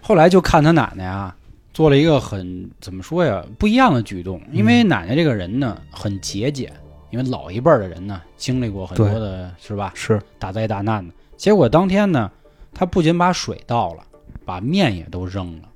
[0.00, 1.32] 后来就看他奶奶啊，
[1.72, 6.72] 做了一个很怎么说呀不一样的举动，因为奶奶这个人呢很节俭，
[7.10, 11.12] 因为老一辈儿的人呢经历过很多的是吧是大灾大难的。
[11.36, 12.30] 结果当天呢，
[12.72, 14.02] 他不仅把水倒了，
[14.44, 15.68] 把面也都扔了。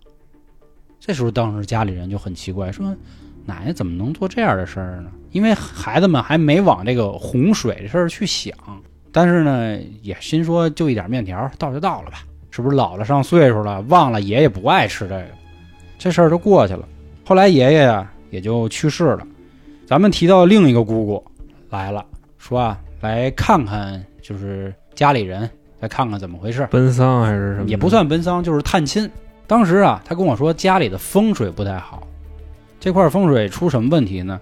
[1.01, 2.95] 这时候，当时家里人就很奇怪，说
[3.45, 5.11] 奶奶怎么能做这样的事儿呢？
[5.33, 8.55] 因为孩子们还没往这个洪水的事儿去想，
[9.13, 15.27] 但是呢，也心说就一点面条，倒就倒了吧，是不是老了上岁数了，忘了爷爷不爱吃这个，
[15.99, 16.89] 这事儿就过去了。
[17.27, 19.27] 后来爷爷啊也就去世了，
[19.87, 21.25] 咱们提到另一个姑姑
[21.71, 22.05] 来了，
[22.39, 25.49] 说啊来看看，就是家里人
[25.81, 27.69] 来看看怎么回事，奔丧还是什么？
[27.69, 29.11] 也不算奔丧，就是探亲。
[29.47, 32.07] 当时啊，他跟我说家里的风水不太好，
[32.81, 34.41] 这块风水出什么问题呢？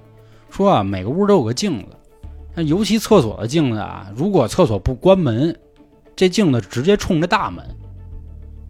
[0.48, 1.96] 说啊，每个屋都有个镜子，
[2.54, 5.54] 那尤其厕所的镜子啊，如果厕所不关门，
[6.14, 7.64] 这镜子直接冲着大门。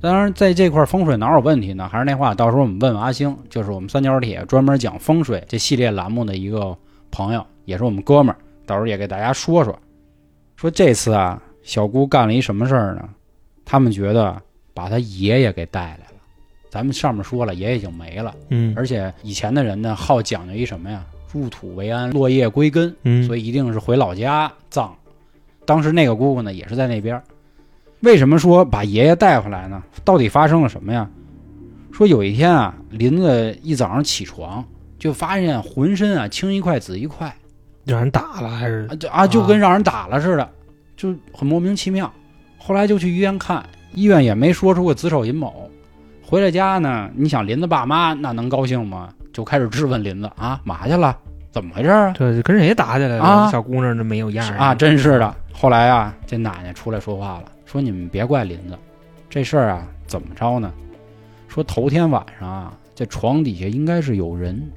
[0.02, 1.88] 当然，在这块风水哪有问题呢？
[1.88, 6.76] 还是那话，到时候我们问问阿星，就是我们三角铁专门讲风水这系列栏目的一个
[7.12, 9.78] 朋友，也是我们哥们儿，到时候也给大家说说。
[10.56, 13.08] 说这次啊，小姑干了一什么事儿呢？
[13.64, 14.36] 他们觉得
[14.74, 16.14] 把他爷爷给带来了。
[16.68, 21.04] 咱们上面说了，爷爷已经没了，嗯而且以前的人呢，好讲究一什么呀？
[21.30, 24.92] 入土为安，落叶归根，嗯，所以一定是回老家葬。
[25.64, 27.22] 当时那个姑姑呢，也是在那边儿。
[28.02, 29.82] 为什么说把爷爷带回来呢？
[30.04, 31.08] 到底发生了什么呀？
[31.92, 34.64] 说有一天啊，林子一早上起床
[34.98, 37.32] 就发现浑身啊青一块紫一块，
[37.84, 40.48] 让人打了还是啊就啊就跟让人打了似的，
[40.96, 42.10] 就很莫名其妙。
[42.58, 43.62] 后来就去医院看，
[43.92, 45.54] 医院也没说出个子丑寅卯。
[46.24, 49.10] 回了家呢，你想林子爸妈那能高兴吗？
[49.32, 51.16] 就开始质问林子啊，嘛去了？
[51.50, 52.14] 怎么回事啊？
[52.16, 53.24] 这跟谁打起来了？
[53.24, 55.34] 啊小姑娘这没有样儿啊，真是的。
[55.52, 58.76] 后来啊，这奶奶出来说话了，说你们别怪林子，
[59.30, 60.70] 这事儿啊怎么着呢？
[61.48, 64.70] 说头天晚上啊，这床底下应该是有人，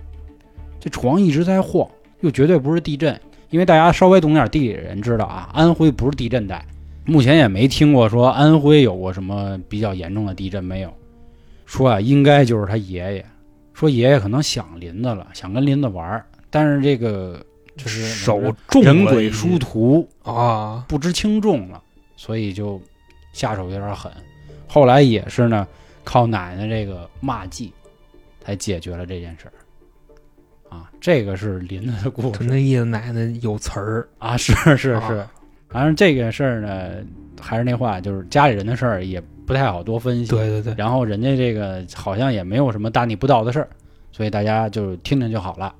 [0.79, 1.85] 这床一直在晃，
[2.21, 6.65] 又绝对不是地震，因为大家稍微懂点地理的人知道啊，安徽不是地震带，
[7.03, 10.93] 目前也没听过说安徽有过什么比较严重的地震没有。
[11.65, 13.25] 说啊，应该就是他爷爷，
[13.73, 21.81] 说爷爷可能想林子了，想跟林子玩，但是这个就是手重了人鬼殊途，啊，不知轻重了，
[22.15, 22.81] 所以就
[23.33, 24.11] 下手有点狠。
[24.67, 25.67] 后来也是呢，
[26.03, 27.71] 靠奶奶这个骂技，
[28.41, 29.53] 才解决了这件事儿。
[30.67, 35.25] 啊，这个是林子的故事就那意思，奶奶有词儿，啊，是是啊是。
[35.69, 37.05] 反正这个事儿呢，
[37.39, 40.31] 还是那话，就是家里人的事儿也不太好多分析。
[40.31, 43.69] 对对对，然后人家这个好像也没有什么大逆不道的事儿，
[44.11, 45.73] 所以大家就听听就好了。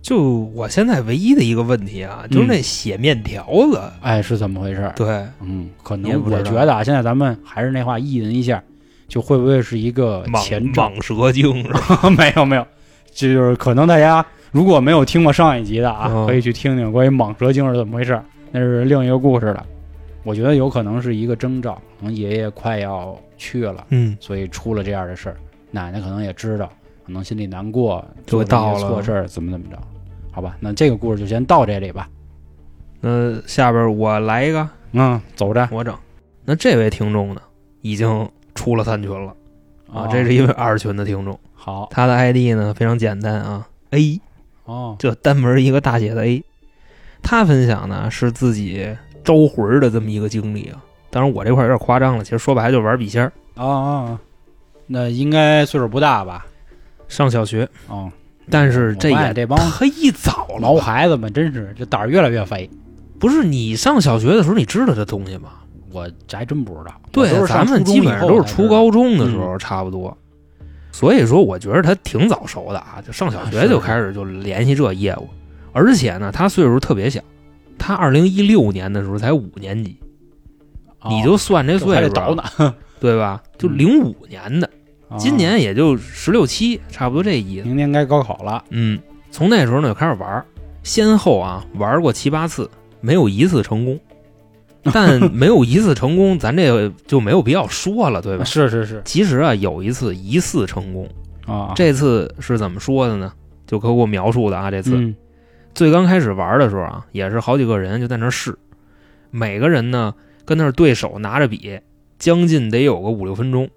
[0.00, 0.22] 就
[0.54, 4.90] 我现在唯一的一个问题啊，就是那写面条子，哎，是怎么回事？
[4.96, 8.62] 对，嗯，可能我觉得啊，现在咱们还是那话，意淫一下，
[9.08, 10.88] 就会不会是一个前兆？
[10.90, 11.64] 蟒蛇精？
[12.16, 12.66] 没有没有，
[13.12, 18.18] 这就是可能大家如果没有听过上一集的啊，嗯可以去听听关于蟒蛇精是怎么回事，
[18.52, 19.66] 那是另一个故事了。
[20.24, 25.36] 我觉得有可能是一个征兆，可能爷爷快要去了，嗯，所以出了这样的事儿。
[25.70, 26.70] 奶奶可能也知道，
[27.08, 29.78] 可能心里难过，就做到了错事儿，怎么怎么着？
[30.30, 32.06] 好吧，那这个故事就先到这里吧。
[33.00, 35.96] 那下边我来一个，嗯，走着我整。
[36.44, 37.40] 那这位听众呢，
[37.80, 39.34] 已经出了三群了
[39.90, 44.20] 啊，哦这是一位二群的听众，好他的 ID 呢非常简单啊，A
[44.66, 46.44] 哦，就单门一个大写的 A。
[47.22, 48.86] 他分享呢是自己
[49.24, 53.32] 招魂儿的这么一个经历啊，当然我这块有点夸张了，其实说白了就是玩笔仙儿。
[53.54, 54.20] 啊啊，啊
[54.86, 56.44] 那应该岁数不大吧？
[57.08, 58.10] 上小学，哦，
[58.50, 62.68] 但是这也这帮忒早了毛，孩子们真是这胆儿越来越肥。
[63.18, 65.50] 不是你上小学的时候你知道这东西吗？
[65.90, 66.94] 我这还真不知道。
[67.10, 70.16] 对咱们基本上都是初高中的时候差不多，
[70.92, 75.28] 所以说我觉得他挺早熟的啊，就上小学就开始就联系这业务，
[75.72, 77.20] 而且呢，他岁数特别小，
[77.78, 79.96] 他二零一六年的时候才五年级，
[81.00, 82.14] 哦你就算这岁数。
[83.00, 83.40] 对吧？
[83.56, 84.68] 就嗯零五年的，
[85.16, 87.66] 今啊年也就十六七，差不多这意思。
[87.66, 88.64] 明年该高考了。
[88.70, 88.98] 嗯，
[89.30, 90.44] 从那时候呢就开始玩儿，
[90.82, 92.68] 先后啊玩过七八次，
[93.00, 93.98] 没有一次成功。
[94.92, 98.44] 但没有一次成功，咱这个就没有必要说了，对吧？
[98.44, 101.06] 是是是其实啊，有一次疑似成功，
[101.46, 103.32] 啊，这次是怎么说的呢？
[103.66, 105.14] 就可给我描述的啊，这次、嗯
[105.74, 108.56] 最刚开始玩的时候啊，也是好几个人就在那试，
[109.30, 110.12] 每个人呢
[110.44, 111.78] 跟那儿对手拿着笔，
[112.18, 113.68] 将近得有个五六分钟。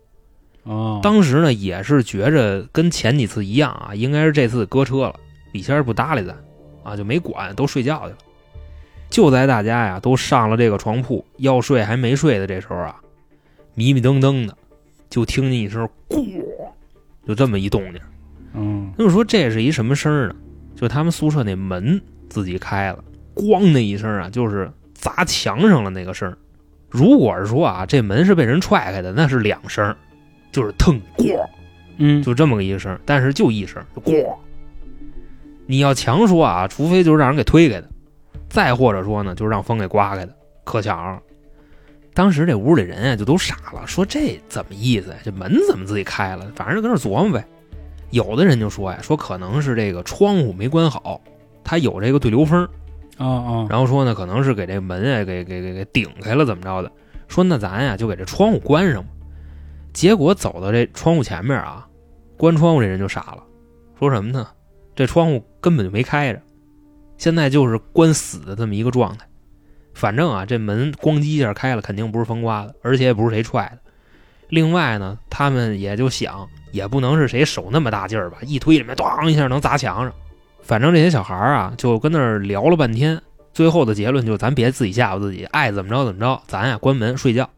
[0.63, 5.15] 哦，当时呢也是觉着跟前几次一样啊，应该是这次搁车了，
[5.54, 6.36] 李仙儿不搭理咱
[6.84, 8.17] 啊，就没管，都睡觉去了。
[9.10, 12.95] 就在大家呀都上了这个床铺，要睡还没睡的这时候啊，
[13.74, 14.56] 迷迷瞪瞪的，
[15.10, 16.26] 就听见一声“咣”，
[17.28, 18.02] 就这么一动静。
[18.54, 20.36] 嗯那么说这是一什么声呢？
[20.76, 23.04] 就他们宿舍那门自己开了，
[23.36, 26.36] 咣的一声啊，就是砸墙上了那个声。
[26.89, 29.97] 如果是说啊，这门是被人踹开的，那是两声儿，
[30.51, 31.39] 就是腾咣，
[31.97, 34.25] 嗯，就这么个一声，但是就一声，就咣。
[35.65, 37.89] 你要强说啊，除非就是让人给推开的，
[38.49, 41.21] 再或者说呢，就是让风给刮开的，可巧。
[42.13, 45.15] 当时这屋里人啊，就都傻了，说这怎么意思呀？
[45.23, 46.51] 这门怎么自己开了？
[46.55, 47.45] 反正就跟那琢磨呗。
[48.09, 51.21] 有的人就说呀，说可能是这个窗户没关好，
[51.63, 52.67] 它有这个对流风，
[53.17, 56.91] 啊啊，然后说呢，可能是给这门啊给给给给顶开了，怎么着的？
[57.29, 59.09] 说那咱呀就给这窗户关上吧。
[59.93, 61.88] 结果走到这窗户前面啊，
[62.38, 63.43] 关窗户这人就傻了，
[63.99, 64.47] 说什么呢？
[64.95, 66.41] 这窗户根本就没开着，
[67.17, 69.25] 现在就是关死的这么一个状态。
[69.93, 73.91] 反正啊，这门咣叽一下开了，肯定不是风刮的，而且也不是谁踹的。
[74.49, 80.13] 另外呢，他们也就想，也不能是谁手那么大劲儿吧，一推里面咣一下能砸墙上。
[80.62, 83.21] 反正这些小孩儿啊，就跟那儿聊了半天，
[83.54, 87.49] 最后的结论就是咱别自己吓唬自己，爱怎么着怎么着，咱呀关门睡觉。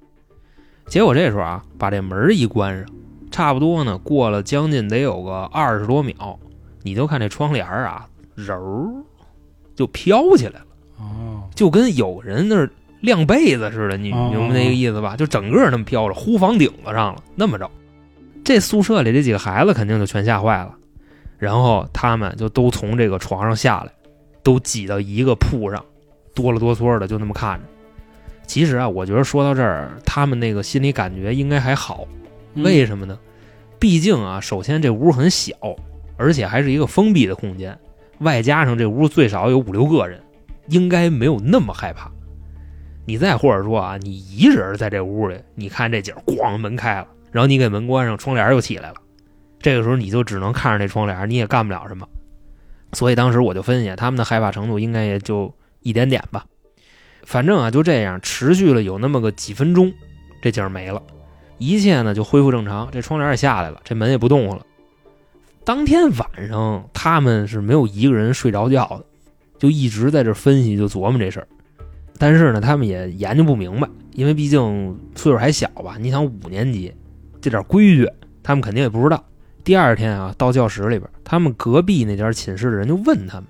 [0.88, 2.86] 结果这时候啊，把这门一关上，
[3.32, 6.38] 差不多呢，过了将近得有个二十多秒，
[6.84, 8.56] 你就看这窗帘儿啊，柔
[9.76, 10.66] 就飘起来了，
[11.00, 12.70] 哦，就跟有人那儿
[13.02, 15.16] 晾被子似的，你哦明白那个意思吧？
[15.16, 17.70] 就整个那么飘着，呼房顶子上了，那么着。
[18.44, 20.76] 这宿舍里这几个孩子肯定就全吓坏了，
[21.38, 23.92] 然后他们就都从这个床上下来，
[24.44, 25.84] 都挤到一个铺上，
[26.36, 27.66] 哆了哆嗦的就那么看着。
[28.46, 32.08] 其实啊，我觉得说到这儿，他们那个心理感觉应该还好，
[32.56, 33.18] 嗯为什么呢？
[33.80, 35.56] 毕竟啊，首先这屋很小，
[36.18, 37.78] 而且还是一个封闭的空间，
[38.20, 40.22] 外加上这屋最少有五六个人，
[40.68, 42.12] 应该没有那么害怕。
[43.06, 48.96] 你再或者说啊，你一人在这屋里，你看这景，咣门开了，然后你给门关上，窗帘又起来了，
[49.60, 52.08] 这个时候你就只能看着这窗帘，你也干不了什么。
[52.94, 56.46] 所以当时我就分析，他们的害怕程度应该也就一点点吧。
[57.26, 59.92] 反正啊，就这样持续了有那么个几分钟，
[60.42, 61.02] 这景儿没了。
[61.58, 64.66] 一切呢就恢复正常，这窗帘也下来了，这门也不动了。
[65.64, 69.06] 当天晚上他们是没有一个人睡着觉的，
[69.58, 71.48] 就一直在这分析，就琢磨这事儿。
[72.18, 75.96] 但是呢，他们也研究不明白，因为毕竟岁数还小吧。
[76.00, 76.94] 你想五年级，
[77.40, 78.10] 这点规矩
[78.42, 79.24] 他们肯定也不知道。
[79.64, 83.46] 第二天啊，到教室里边，他们隔壁那家寝室的人就问他们，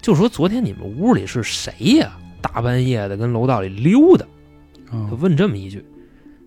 [0.00, 2.16] 就说昨天你们屋里是谁呀？
[2.40, 4.24] 大半夜的跟楼道里溜达。
[4.90, 5.84] 就嗯问这么一句。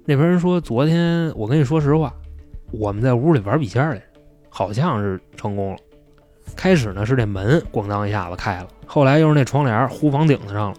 [0.05, 2.13] 那边人说：“昨天我跟你说实话，
[2.71, 4.03] 我们在屋里玩笔仙儿来着，
[4.49, 5.77] 好像是成功了。
[6.55, 10.77] 开始呢是这门咣当一下子开了，后来又是那窗帘呼房顶子上了。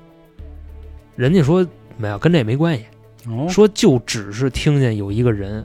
[1.14, 2.84] 人家说没有，跟这没关系，
[3.28, 5.64] 哦，说就只是听见有一个人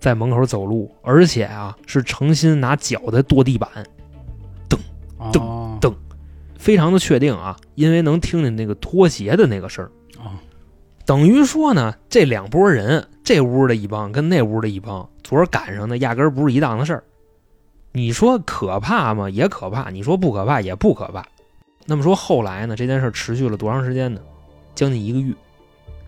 [0.00, 3.68] 在门口走路，而且啊是诚心拿脚在跺地板，
[4.68, 4.78] 噔
[5.32, 5.94] 噔噔
[6.66, 9.88] 非常的确定啊，因为能听见那个拖鞋的那个声儿。
[10.20, 10.34] 啊
[11.04, 17.04] 等于说呢，这两拨人，这屋的一帮跟那屋的一帮，昨儿赶上的压根儿不是一档子事儿。
[17.92, 19.30] 你说可怕吗？
[19.30, 19.90] 也可怕。
[19.90, 21.24] 你说不可怕，也不可怕。
[21.84, 24.20] 那么说后来呢，这件事儿持续了多长时间呢？
[24.74, 25.32] 将近一个月。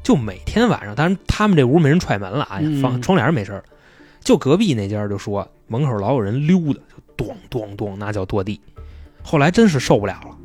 [0.02, 3.62] 就每天晚上，当然他们这屋没人踹门了啊，嗯放窗帘没事儿。
[4.18, 8.60] 就隔壁那家就说门口老有人溜达，就咚咚咚那叫跺地。
[9.22, 10.36] 后来真是受不了了，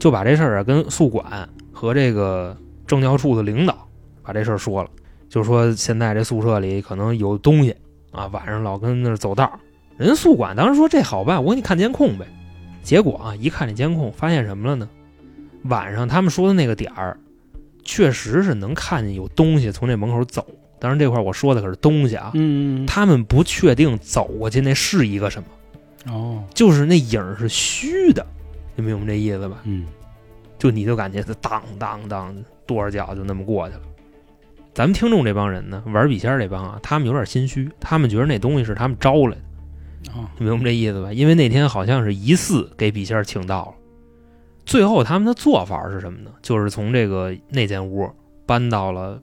[0.00, 3.86] 就把这事儿啊跟宿管和这个政教处的领导
[4.24, 4.90] 把这事儿说了，
[5.28, 7.76] 就说现在这宿舍里可能有东西
[8.10, 9.60] 啊，晚上老跟那儿走道儿。
[9.96, 12.26] 人宿管当时说这好办，我给你看监控呗。
[12.82, 14.88] 结果啊，一看这监控，发现什么了呢？
[15.64, 17.18] 晚上他们说的那个点儿，
[17.84, 20.46] 确实是能看见有东西从这门口走。
[20.78, 28.26] 当然这块我说的可是东西啊，嗯他们不确定走过去那是一个什么，哦就是那影儿是虚的，
[28.74, 29.58] 你明白这意思吧？
[29.64, 29.86] 嗯
[30.58, 33.82] 就你就感觉是当当当跺着脚就那么过去了。
[34.74, 41.12] 咱们听众这帮人呢，玩笔仙这帮啊，他们有点心虚，他们觉得那东西是他们招来的，哦你明白这意思吧？
[41.12, 43.74] 因为那天好像是疑似给笔仙请到了。
[44.66, 46.30] 最后他们的做法是什么呢？
[46.42, 48.08] 就是从这个那间屋
[48.44, 49.20] 搬到了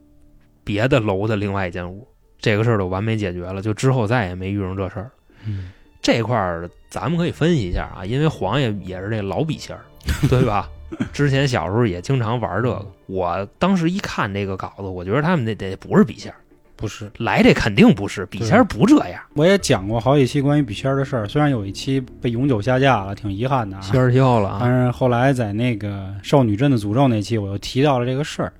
[0.64, 2.06] 别的楼的另外一间屋，
[2.38, 5.10] 这个事儿就完美解决了，就之后再也没遇上这事儿。
[5.46, 9.84] 嗯这块儿咱们可以分析一下啊，因为黄爷也是这老笔仙儿，
[10.28, 10.68] 对吧？
[11.12, 12.86] 之前小时候也经常玩这个。
[13.06, 16.38] 我当时一看这个稿子，我觉得他们那得不是笔仙儿，
[16.76, 19.20] 不是，来这肯定不是笔仙儿，不这样。
[19.34, 23.82] 我也讲过好几期关于笔仙儿的事儿，虽然有一期被永久下架了，挺遗憾的啊。
[23.82, 28.52] 仙儿笑了但啊，是后来在那个少女镇的诅咒那期，我又提到了这个事儿。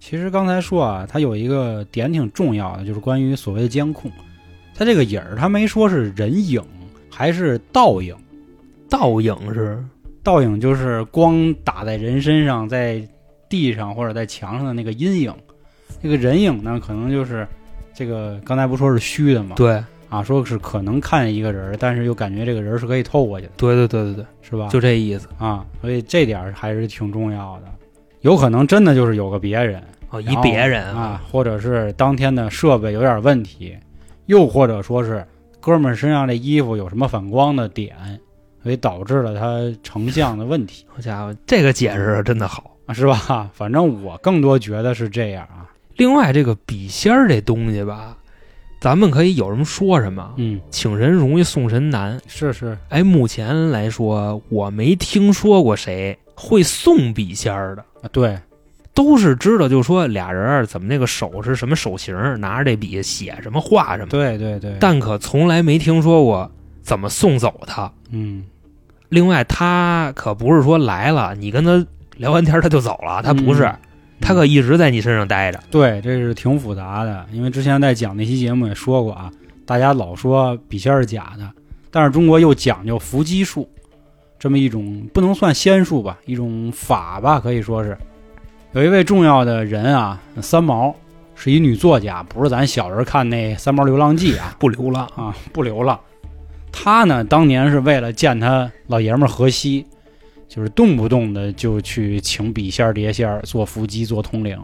[0.00, 4.10] 其实刚才说啊，它有一个点挺重要的，就是关于所谓的监控。
[4.78, 6.62] 它这个影儿，它没说是人影
[7.10, 8.14] 还是倒影，
[8.88, 9.84] 倒影是
[10.22, 13.02] 倒影就是光打在人身上，在
[13.48, 15.34] 地上或者在墙上的那个阴影。
[16.00, 17.44] 这个人影呢，可能就是
[17.92, 19.56] 这个刚才不说是虚的吗？
[19.56, 24.68] 对啊，说是可能看见一个人儿，但是又感觉这个人儿是可以透过去的，对对对对对，是吧？
[24.68, 27.64] 就这意思啊，所以这点儿还是挺重要的。
[28.20, 33.76] 有可能真的就是有个别人哦，一别人啊，，或者是当天的设备有点问题，
[34.28, 35.26] 又或者说是
[35.60, 37.94] 哥们儿身上这衣服有什么反光的点，
[38.62, 42.70] 所以导致了他成像的问题 好家伙，这个解释真的好。
[42.86, 43.50] 啊，是吧？
[43.52, 45.68] 反正我更多觉得是这样啊。
[45.96, 48.16] 另外，这个笔仙儿这东西吧，
[48.80, 52.18] 咱们可以有什么说什么，嗯，请神容易送神难。
[52.26, 58.38] 是是，哎，目前来说，我没听说过谁会送笔仙儿的，啊对，
[58.98, 66.50] 都是知道，就说俩人儿怎么那个手是什么手型，拿着这笔写什么画什么，对对对，但可从来没听说过
[66.82, 67.88] 怎么送走他。
[68.10, 68.42] 嗯
[69.08, 71.86] 另外，他可不是说来了，你跟他
[72.16, 73.78] 聊完天他就走了，他不是，嗯
[74.20, 75.60] 他可一直在你身上待着。
[75.70, 79.30] 对，这是挺复杂的，因为之前在讲那期节目也说过啊，
[79.64, 81.48] 大家老说笔仙是假的，
[81.92, 83.70] 但是中国又讲究伏击术，
[84.40, 87.96] 这么一种不能算仙术吧，一种法吧，可以说是。
[88.78, 90.94] 有一位重要的人啊，三毛
[91.34, 95.98] 是一女作家，不是咱小时候看那《三毛流浪记》啊 不流浪，啊，不流浪。
[96.70, 99.84] 她呢，当年是为了见她老爷们儿荷西，
[100.46, 104.56] 就是动不动的就去请笔仙儿、碟仙儿做伏击、做通灵，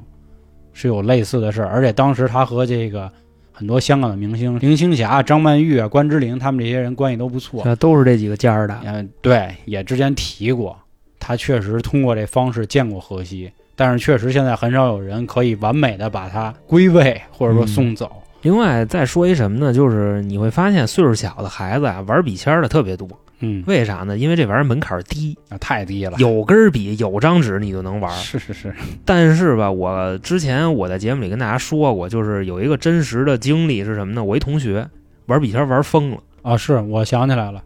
[0.73, 1.69] 是有类似的事儿。
[1.71, 3.11] 而且当时她和这个
[3.51, 7.65] 很多香港的明星，林青霞、张曼玉啊、关之琳他们这些人关系都不错。
[7.65, 8.79] 这都是这几个家儿的。
[8.85, 10.79] 嗯，对，也之前提过，
[11.19, 18.11] 他确实通过这方式见过荷西，但是确实现在很少有人可以完美的把它归位或者说送走。
[18.43, 19.73] 另外再说一什么呢？
[19.73, 23.09] 就是你会发现岁数小的孩子啊，玩笔签的特别多。
[23.41, 24.17] 嗯，为啥呢？
[24.17, 26.17] 因为这玩意儿门槛低，啊，太低了。
[26.19, 28.11] 有根笔，有张纸，你就能玩。
[28.13, 28.73] 是是是，
[29.05, 34.23] 但是吧，我之前我在节目里跟大家说过，就是有一个真实的经历是什么呢？
[34.23, 34.89] 我一同学
[35.27, 37.63] 玩笔签玩疯了，啊，是我想起来了，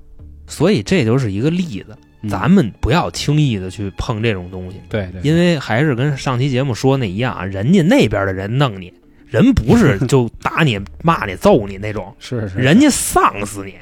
[0.46, 1.94] 所以这就是一个例子。
[2.22, 2.28] 嗯。
[2.30, 8.92] 咱们不要轻易的去碰这种东西，对对，因为还是跟上期节目说那一样啊，人家那边的人弄你，
[9.26, 13.74] 人不是 就打你、骂你、揍你那种，是是人家丧死你，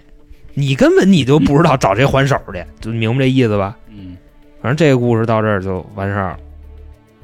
[0.55, 3.77] 你根本你就不知道找谁还手去， 就明白这意思吧？
[3.89, 4.17] 嗯，
[4.61, 6.39] 反正这个故事到这儿就完事儿了。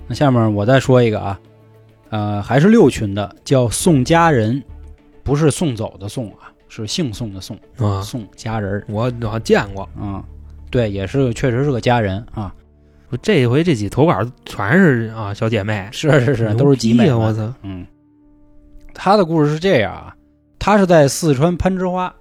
[0.09, 1.41] 那下面我再说一个啊，
[2.11, 4.63] 呃，还是六群的，叫宋家人，
[5.23, 8.85] 不是送走的送啊，是姓宋的宋，啊，宋家人儿。
[8.89, 10.25] 我好像见过，啊，
[10.73, 12.53] 对，也是确实是个家人啊，
[13.21, 17.53] 这回这几投稿全是啊小姐妹，是是是，都是集美啊我操！
[17.63, 17.87] 嗯，
[18.95, 20.17] 他的故事是这样啊，
[20.59, 22.13] 他是在四川攀枝花，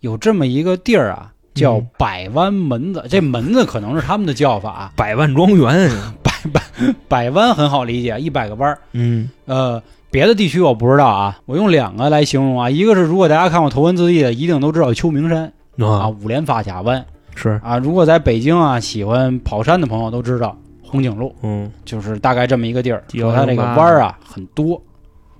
[0.00, 3.04] 有这么一个地儿啊，叫嗯百湾门子。
[3.10, 5.90] 这门子可能是他们的叫法啊，百万庄园，
[6.24, 6.62] 百百
[7.08, 8.78] 百湾很好理解，一百个弯儿。
[8.92, 17.04] 嗯呃，别的地区我不知道啊，我用两个来形容啊，一个是如果大家看过《头文字 D》的，一定都知道秋名山啊，啊五连发卡湾
[17.36, 17.78] 是啊。
[17.78, 21.32] 如果在北京啊，喜欢跑山的朋友都知道红景路。
[21.42, 24.82] 嗯就是大概这么一个地儿，幺它这个弯儿啊很多。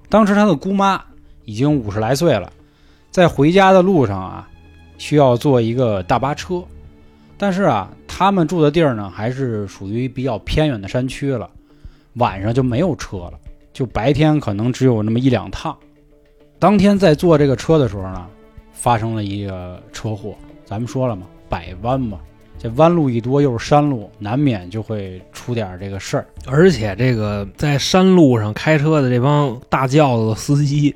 [0.09, 1.03] 当时他的姑妈
[1.45, 2.53] 已经五十来岁了，
[3.11, 4.49] 在回家的路上啊，
[4.99, 6.63] 需要坐一个大巴车，
[7.37, 11.51] 但是啊，他们住的地儿呢还是属于比较偏远的山区了，
[12.15, 13.33] 晚上就没有车了，
[13.73, 15.77] 就白天可能只有那么一两趟。
[16.59, 18.27] 当天在坐这个车的时候呢，
[18.73, 20.35] 发生了一个车祸。
[20.65, 22.19] 咱们说了嘛，百弯嘛，
[22.59, 26.27] 这弯路一多又是山路，难免就会出点这个事儿。
[26.47, 30.95] 而且这个在山路上开车的这帮大轿子的司机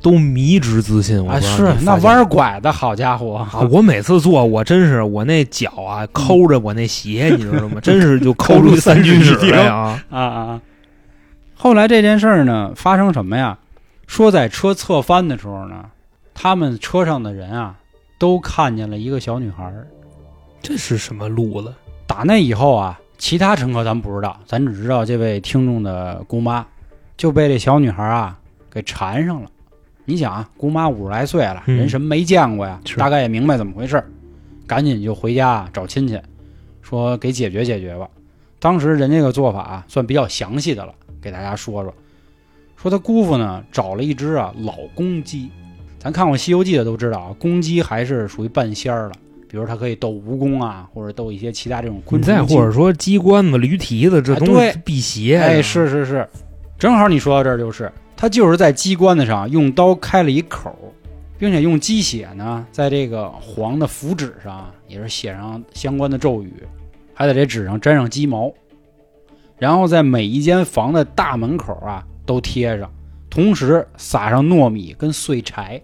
[0.00, 3.60] 都迷之自信，我啊，不知道是那弯儿拐的好家伙啊！
[3.70, 7.80] 我每次坐，我真是我那脚啊抠着我那鞋，你知道吗？
[7.82, 10.02] 真是就抠出三居室来啊！
[10.10, 10.40] 啊啊！
[10.50, 10.60] 啊！
[11.54, 13.58] 后来这件事儿呢，发生什么呀？
[14.08, 15.84] 说在车侧翻的时候呢，
[16.34, 17.76] 他们车上的人啊，
[18.22, 19.84] 都看见了一个小女孩儿。
[20.62, 21.74] 这是什么路子？
[22.06, 26.64] 打那以后啊，其他乘客咱不知道，咱只知道这位听众的姑妈
[27.16, 28.38] 就被这小女孩啊
[28.70, 29.50] 给缠上了。
[30.04, 34.08] 你想啊，姑妈五十来岁了，嗯人什么没见过呀，是大概也明白怎么回事儿，
[34.68, 36.16] 赶紧就回家找亲戚，
[36.80, 38.08] 说给解决解决吧。
[38.60, 41.92] 当时人这个做法啊，算比较详细的了，给大家说说。
[42.76, 45.50] 说他姑父呢找了一只啊老公鸡，
[46.02, 49.12] 咱看过《西游记》的都知道啊，公鸡还是属于半仙儿了，
[49.48, 52.26] 比如它可以斗蜈蚣啊，或者斗一些其他这种昆虫。
[52.26, 55.36] 再或者说鸡冠子、驴蹄子，这东西辟邪。
[55.36, 56.28] 哎，是是是，
[56.76, 60.76] 正好你说到这儿就是，他就是在鸡冠子上用刀开了一口，
[61.38, 66.52] 并且用鸡血呢，在这个黄的符纸上也是写上相关的咒语，
[67.14, 68.52] 还在这纸上粘上鸡毛，
[69.56, 72.90] 然后在每一间房的大门口啊都贴上，
[73.30, 75.80] 同时撒上糯米跟碎柴，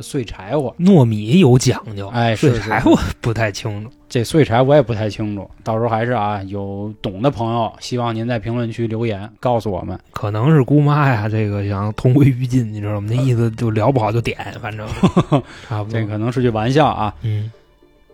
[0.00, 0.74] 碎柴火。
[0.78, 3.90] 糯米有讲究，哎碎柴火不太清楚。
[4.08, 9.98] 这碎柴我也不太清楚，到时候还是啊有懂的朋友，希望您在评论区留言告诉我们。
[10.12, 13.08] 可能是姑妈呀，这个想同归于尽，你知道吗？
[13.10, 14.86] 那意思就聊不好就点，反正
[15.68, 16.00] 差不多。
[16.00, 17.50] 这可能是句玩笑啊，嗯，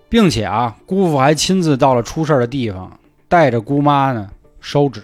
[0.08, 2.90] 并且啊，姑父还亲自到了出事儿的地方，
[3.28, 4.30] 带着姑妈呢
[4.62, 5.02] 烧纸，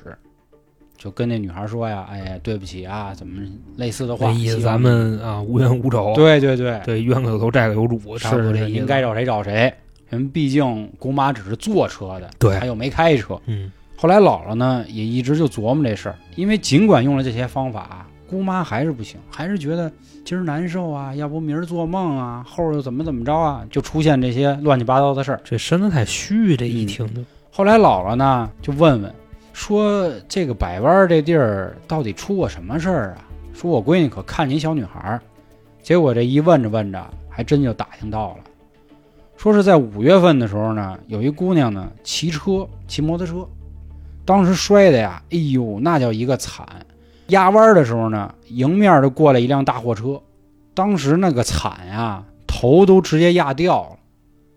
[1.07, 3.41] 就跟那女孩说呀：“哎呀，对不起啊，怎么
[3.77, 8.75] 类似的话。”意思咱们啊无冤无仇，对对对，对冤可有头债可有主，差不多是这意思。
[8.75, 9.73] 是应该找谁找谁。
[10.11, 13.41] 因为毕竟姑妈只是坐车的，对她又没开车。
[13.47, 19.89] 嗯，后来姥姥呢也一直就琢磨这事儿，因为尽管用了这些方法啊，姑妈还是不行，还是觉得
[20.25, 25.41] 今儿难受啊，要不明儿做梦啊，后儿又怎么怎么着啊，就出现这些乱七八糟的事儿。
[25.45, 27.21] 这身子太虚，这一嗯听就
[27.53, 29.15] 后来姥姥呢就问问，
[29.57, 33.25] 说这个百湾这地儿到底出过什么事儿啊？
[33.55, 35.21] 说我闺女可看见小女孩儿，
[35.83, 38.45] 结果这一问着问着，还真就打听到了，
[39.35, 43.49] 说是在五月份的时候呢，有一姑娘呢骑车骑摩托车，
[44.27, 46.67] 当时摔的呀，哎呦，那叫一个惨。
[47.29, 50.21] 压弯的时候呢，迎面就过来一辆大货车，
[50.75, 53.97] 当时那个惨呀，头都直接压掉了。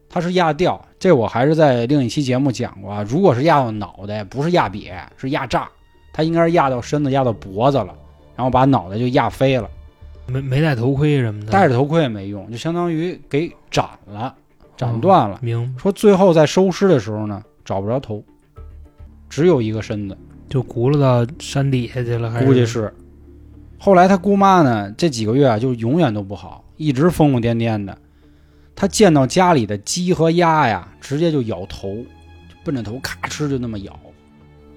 [0.09, 3.03] 他是压掉，这我还是在另一期节目讲过啊。
[3.07, 5.69] 如果是压到脑袋，不是压瘪，是压炸，
[6.11, 7.95] 他应该是压到身子、压到脖子了，
[8.35, 9.69] 然后把脑袋就压飞了。
[10.27, 14.35] 没没戴头盔什么的，戴着头盔也没用，就相当于给斩了，
[14.77, 15.39] 斩断了。
[15.41, 18.23] 明说最后在收尸的时候呢，找不着头，
[19.29, 22.93] 只有一个身子，就轱辘到山底下去了，还估计是。
[23.79, 27.97] 后来他姑妈呢，这几个月啊，就永远都不好，一直疯疯癫癫的。
[28.79, 31.89] 他见到家里的鸡和鸭呀，直接就咬头，
[32.47, 33.93] 就奔着头咔哧就那么咬。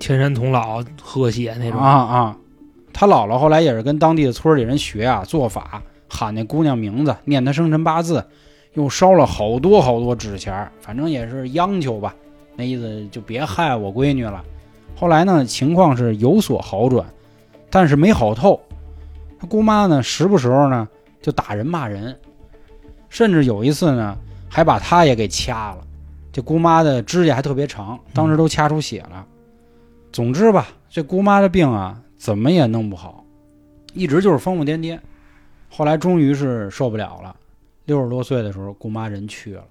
[0.01, 2.37] 天山童姥喝血那种啊啊！
[2.93, 8.27] 他姥姥后来也是跟当地的村里人学啊做法，喊那姑娘名字，念她生辰八字，
[8.73, 12.13] 又烧了好多好多纸钱，反正也是央求吧，
[12.57, 14.43] 那意思就别害我闺女了。
[14.97, 17.07] 后来呢，情况是有所好转，
[17.71, 18.61] 但是没好透。
[19.39, 20.89] 他姑妈呢，时不时候呢
[21.21, 22.19] 就打人骂人，
[23.13, 24.17] 甚至有一次呢，
[24.49, 25.85] 还把他也给掐了。
[26.33, 29.27] 这姑妈的指甲还特别长，当时都掐出血了。
[30.11, 33.23] 总之吧，这姑妈的病啊，怎么也弄不好，
[33.93, 34.99] 一直就是疯疯癫癫。
[35.69, 37.37] 后来终于是受不了了，
[37.85, 39.65] 六十多岁的时候，姑妈人去了，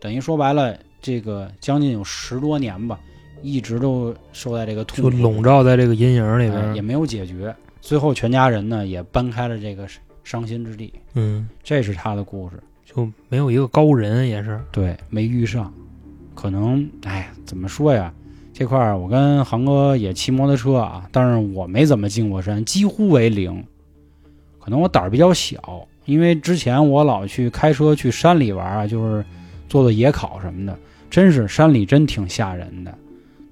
[0.00, 2.98] 等于说白了，这个将近有十多年吧，
[3.42, 6.82] 一直都受在这个痛笼罩在这个阴影里哎边也。
[6.82, 7.54] 没有解决。
[7.80, 9.86] 最后全家人呢也搬开了这个
[10.24, 12.60] 伤心之地，嗯，这是他的故事。
[12.94, 15.70] 就没有一个高人，也是对，没遇上，
[16.34, 18.10] 可能哎，怎么说呀？
[18.54, 23.62] 这块儿我跟航哥也骑摩托车啊，但是我没怎么进过山，几乎为零。
[24.58, 29.22] 可能我胆儿比较小，因为之前我老去开车去山里玩啊，就是
[29.68, 30.76] 做做野考什么的，
[31.10, 32.94] 真是山里真挺吓人的。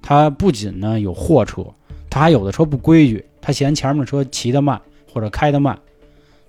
[0.01, 1.63] 它不仅呢有货车，
[2.09, 4.81] 它还有的车不规矩，它嫌前面车骑得慢
[5.13, 5.77] 或者开得慢，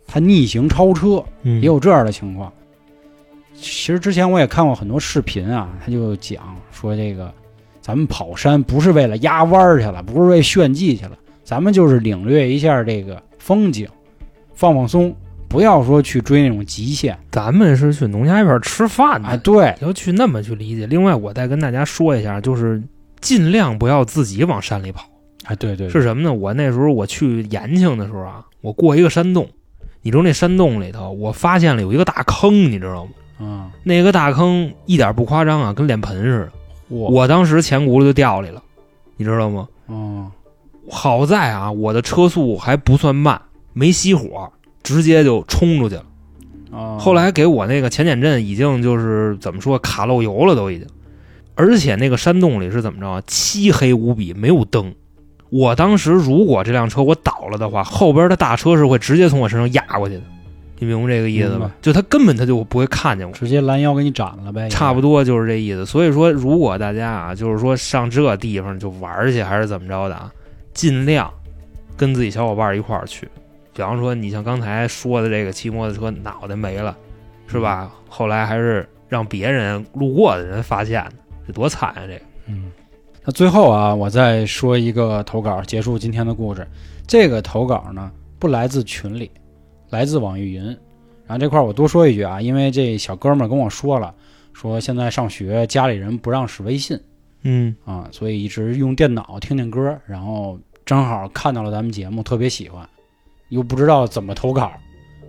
[0.07, 2.51] 它逆行超车，也有这样的情况。
[3.61, 7.33] 其实之前我也看过很多视频啊，他就讲说这个
[7.81, 13.89] 咱们跑山不是为了压弯儿去了，不是为炫技去了，咱们就是领略一下这个风景，
[14.55, 15.15] 放放松，
[15.49, 17.19] 不要说去追那种极限。
[17.31, 20.87] 咱们是去农家院吃饭的，哎，对，要去那么去理解。
[20.87, 22.83] 另外，我再跟大家说一下，就是
[23.21, 25.09] 尽量不要自己往山里跑。
[25.45, 26.33] 哎，对对，是什么呢？
[26.33, 29.49] 我那时候我去延庆的时候啊，我过一个山洞，
[30.03, 33.11] 你知道那山洞里头，我发现了有一个大坑，你知道吗？
[33.41, 36.53] 嗯，那个大坑一点不夸张啊，跟脸盆似的。
[36.89, 38.63] 我我当时前轱辘就掉里了，
[39.17, 39.69] 你知道吗？
[39.89, 40.31] 嗯
[40.91, 43.41] 好在啊，我的车速还不算慢，
[43.75, 44.51] 没熄火，
[44.83, 46.05] 直接就冲出去了。
[46.71, 50.87] 哦，后来给我那个前减震已经就是怎么说卡漏油了都已经，
[51.55, 53.23] 而且那个山洞里是怎么着啊？
[53.27, 54.95] 漆黑无比，没有灯。
[55.51, 60.23] 我当时如果这辆车我倒了的话，后边的大车是会直接从我身上压过去的，
[60.79, 61.71] 你明白这个意思吧？
[61.83, 63.33] 就他根本他就不会看见我。
[63.33, 65.85] 直接拦腰给你斩了呗，差不多就是这意思。
[65.85, 70.33] 所以说，如果大家啊，就是说上这地方就玩去，还是怎么着的啊，
[70.73, 71.33] 尽量
[71.97, 73.29] 跟自己小伙伴一块儿去。
[73.75, 76.97] 比方说，你像刚才说的这个骑摩托车脑袋没了，
[77.47, 77.91] 是吧？
[78.09, 81.13] 后来还是让别人路过的人发现的，
[81.47, 82.03] 这多惨啊！
[82.07, 82.71] 这个，嗯，
[83.25, 86.67] 那最后啊，我再说一个投稿，结束今天的故事。
[87.07, 89.31] 这个投稿呢，不来自群里，
[89.91, 90.65] 来自网易云。
[91.27, 94.15] 然后这块儿我多说一句啊，因为这小哥们儿跟我说了，
[94.53, 96.99] 说现在上学家里人不让使微信
[97.43, 102.89] 嗯啊，所以一直用电脑听听歌，然后正好看到了咱们节目，特别喜欢，
[103.51, 104.73] 又不知道怎么投稿，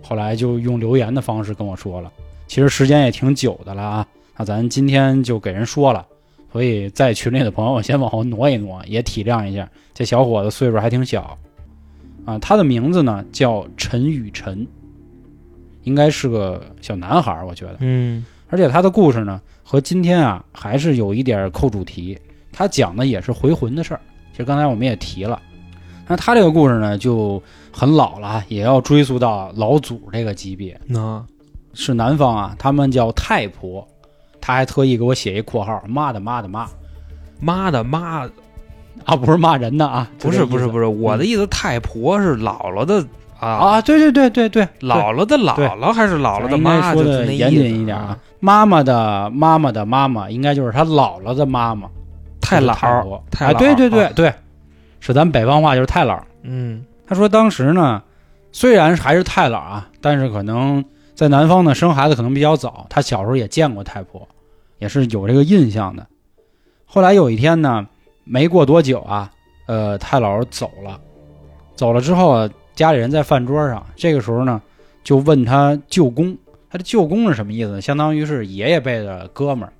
[0.02, 2.10] 后来就用留言的方式跟我说了。
[2.46, 4.06] 其实时间也挺久的了啊，
[4.36, 6.06] 那咱今天就给人说了。
[6.52, 11.38] 所以在群里的朋友先往后挪一挪，也体谅一下，这小伙子岁数还挺小，
[12.24, 14.66] 啊，他的名字呢叫陈雨辰，
[15.82, 17.76] 应该是个小男孩儿，我觉得。
[17.80, 22.18] 嗯而且他的故事呢和今天啊还是有一点扣主题，
[22.52, 24.00] 他讲的也是回魂的事儿。
[24.32, 25.40] 其实刚才我们也提了，
[26.08, 27.40] 那他这个故事呢就
[27.70, 31.24] 很老了啊，也要追溯到老祖这个级别，那
[31.74, 33.86] 是南方啊，他们叫太婆。
[34.40, 36.66] 他还特意给我写一括号，妈的妈的妈
[37.40, 38.26] 妈的妈，
[39.06, 43.04] 啊，不是骂人的啊，不是不是不是是，我的意思，太婆是姥姥的
[43.38, 46.92] 啊，啊，对对对对对，姥姥的姥姥还是姥姥的妈？
[46.92, 48.16] 说的严谨一点啊。
[48.40, 51.88] 妈妈的妈妈的妈妈，应该就是她姥姥的妈妈，
[52.40, 52.74] 太姥
[53.30, 54.32] 太姥对对对啊对，
[54.98, 56.18] 是咱北方话就是太姥。
[56.42, 58.02] 嗯他说当时呢，
[58.52, 60.82] 虽然还是太姥啊，但是可能
[61.14, 64.26] 在南方呢生孩子可能比较早，他小时候也见过太婆，
[64.78, 66.06] 也是有这个印象的。
[66.86, 67.86] 后来有一天呢，
[68.24, 69.30] 没过多久啊，
[69.66, 71.00] 呃，太姥走了，
[71.74, 74.60] 走了之后啊，家里人在饭桌上，这个时候呢，
[75.02, 76.36] 就问他舅公，
[76.70, 77.80] 他的舅公是什么意思呢？
[77.80, 79.72] 相当于是爷爷辈的哥们儿，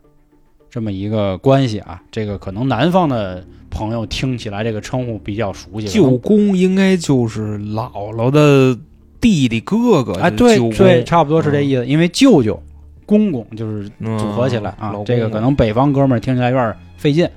[0.68, 2.02] 这么一个关系啊。
[2.10, 8.76] 这个可能南方的朋友听起来这个称呼比较熟悉，舅公应该就是姥姥的
[9.20, 11.86] 弟弟哥哥哎，对对，差不多是这意思。
[11.86, 12.60] 因为舅舅、
[13.06, 13.88] 公公就是
[14.18, 17.28] 组合起来啊，嗯这个可能北方哥们儿听起来有点费劲，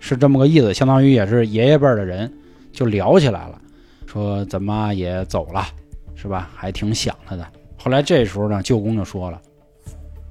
[0.00, 2.32] 是这么个意思，相当于也是爷爷辈的人
[2.72, 3.60] 就聊起来了，
[4.06, 5.64] 说咱妈也走了，
[6.14, 6.50] 是吧？
[6.54, 7.46] 还挺想他的。
[7.76, 9.40] 后来这时候呢，舅公就说了，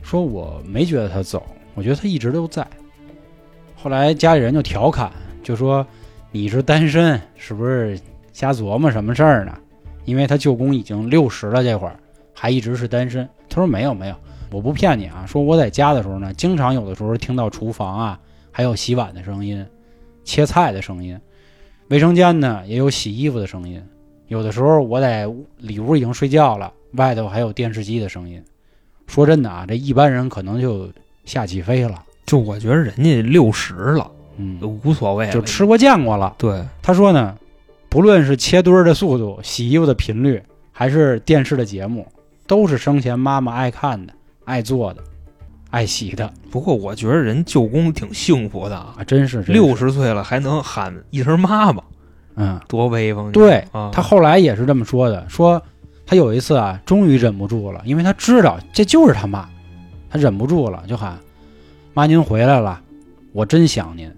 [0.02, 1.46] 说我没觉得他走，
[1.76, 2.66] 我觉得他一直都在。
[3.76, 5.12] 后来家里人就调侃，
[5.44, 5.86] 就说
[6.32, 8.00] 你是单身，是不是
[8.34, 9.58] 瞎琢磨什么事儿呢？
[10.06, 11.96] 因为他舅公已经六十了，这会儿
[12.34, 13.28] 还一直是单身。
[13.50, 14.16] 他说没有没有，
[14.52, 18.20] 我不骗你啊，说我在家的时候呢，经常有的时候听到厨房啊，
[18.58, 19.64] 还有洗碗的声音、
[20.24, 21.16] 切菜的声音，
[21.90, 23.80] 卫生间呢也有洗衣服的声音。
[24.30, 28.44] 有的时候我在里屋已经睡觉了，外头还有电视机的声音。
[29.06, 30.90] 说真的啊，这一般人可能就
[31.24, 36.34] 吓起飞了，就我觉得人家六十了嗯，无所谓，就吃过见过了。
[36.40, 37.38] 对，他说呢，
[37.90, 40.42] 不论是切墩儿的速度、洗衣服的频率，
[40.72, 42.08] 还是电视的节目，
[42.48, 44.12] 都是生前妈妈爱看的、
[44.46, 45.04] 爱做的、
[45.70, 51.84] 爱洗的不过我觉得人舅公挺幸福的啊，啊，真是真是六，十岁了还能喊一声妈妈，
[52.36, 53.32] 嗯，多威风！
[53.32, 55.62] 对啊，他后来也是这么说的，说
[56.06, 59.48] 他有一次啊，终于忍不住了，因为他知道这就是他妈，
[60.10, 61.18] 他忍不住了，就喊
[61.94, 62.82] 妈您回来了，
[63.34, 64.12] 我真想您。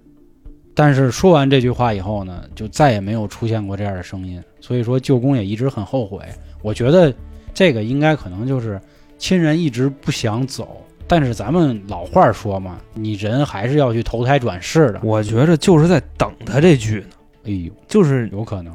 [0.76, 6.20] 但是说完这句话以后呢，就再也没有出现过这样的声音，所以说舅公也一直很后悔。
[6.62, 7.14] 我觉得
[7.54, 8.80] 这个应该可能就是
[9.18, 15.02] 亲人一直不想走，但是咱们老话说嘛，你人还是要去投胎转世的。
[15.04, 17.08] 我觉着就是在等他这句呢，
[17.46, 18.72] 哎呦，就是有可能，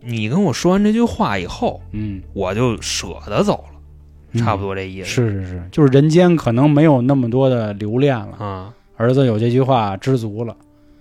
[0.00, 5.08] 你跟我说完这句话以后，嗯，我就舍得走了，差不多这意思。
[5.08, 8.36] 是是是，就是人间可能没有那么多的留恋了。
[8.36, 10.56] 啊，儿子有这句话知足了，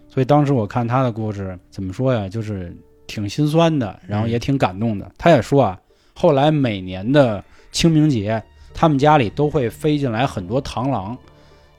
[0.10, 2.76] 所以当时我看他的故事，怎么说呀，就是
[3.06, 5.12] 挺心酸的，然后也挺感动的。
[5.20, 5.80] 他也说啊，
[6.16, 8.42] 后来每年的清明节，
[8.74, 11.18] 他们家里都会飞进来很多螳螂。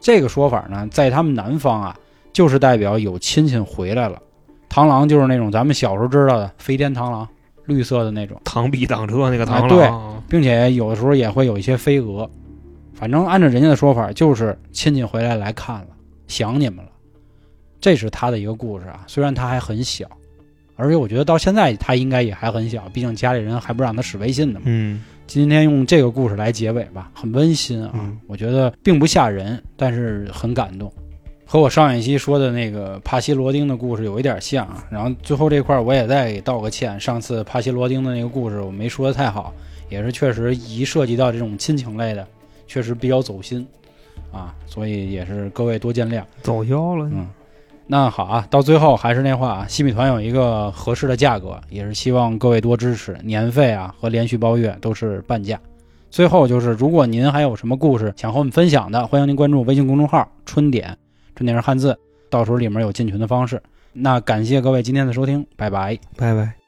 [0.00, 1.96] 这个说法呢，在他们南方啊，
[2.32, 4.20] 就是代表有亲戚回来了。
[4.68, 7.28] 螳螂就是那种咱们小时候知道的飞天螳螂，
[7.66, 8.40] 绿色的那种。
[8.44, 9.90] 螳臂挡车那个螳哎对，
[10.28, 12.28] 并且有的时候也会有一些飞蛾。
[12.94, 15.88] 反正按照人家的说法，就是亲戚回来来看了，
[16.26, 16.90] 想你们了。
[17.80, 20.06] 这是他的一个故事啊，虽然他还很小，
[20.76, 24.66] 而且我觉得到现在他应该也还很小，毕竟家里人还不让他使微信呢嘛。
[24.66, 30.92] 嗯，今天用这个故事来结尾吧，很温馨啊，嗯我觉得并不吓人，但是很感动，
[31.46, 34.84] 和我上一期说的那个帕西罗丁的故事有一点像啊。
[34.90, 39.52] 然后最后这块儿我也再给道个歉，上次帕西罗丁的那个故事我没说的太好，
[39.88, 42.26] 也是确实一涉及到这种亲情类的，
[42.66, 43.66] 确实比较走心
[44.30, 46.22] 啊，所以也是各位多见谅。
[46.42, 47.08] 走腰了。
[47.12, 47.26] 嗯，
[47.86, 55.60] 那好啊，到最后还是那话啊，西米团有一个合适的价格，也是希望各位多支持，年费啊和连续包月都是半价。
[56.10, 60.96] 最后就是，如果您还有什么故事想和我们分享的，欢迎您关注微信公众号“春点”，
[61.34, 61.98] 春点是汉字，
[62.30, 63.62] 到时候里面有进群的方式。
[63.92, 65.98] 那感谢各位今天的收听，拜拜。
[66.16, 66.61] 拜拜。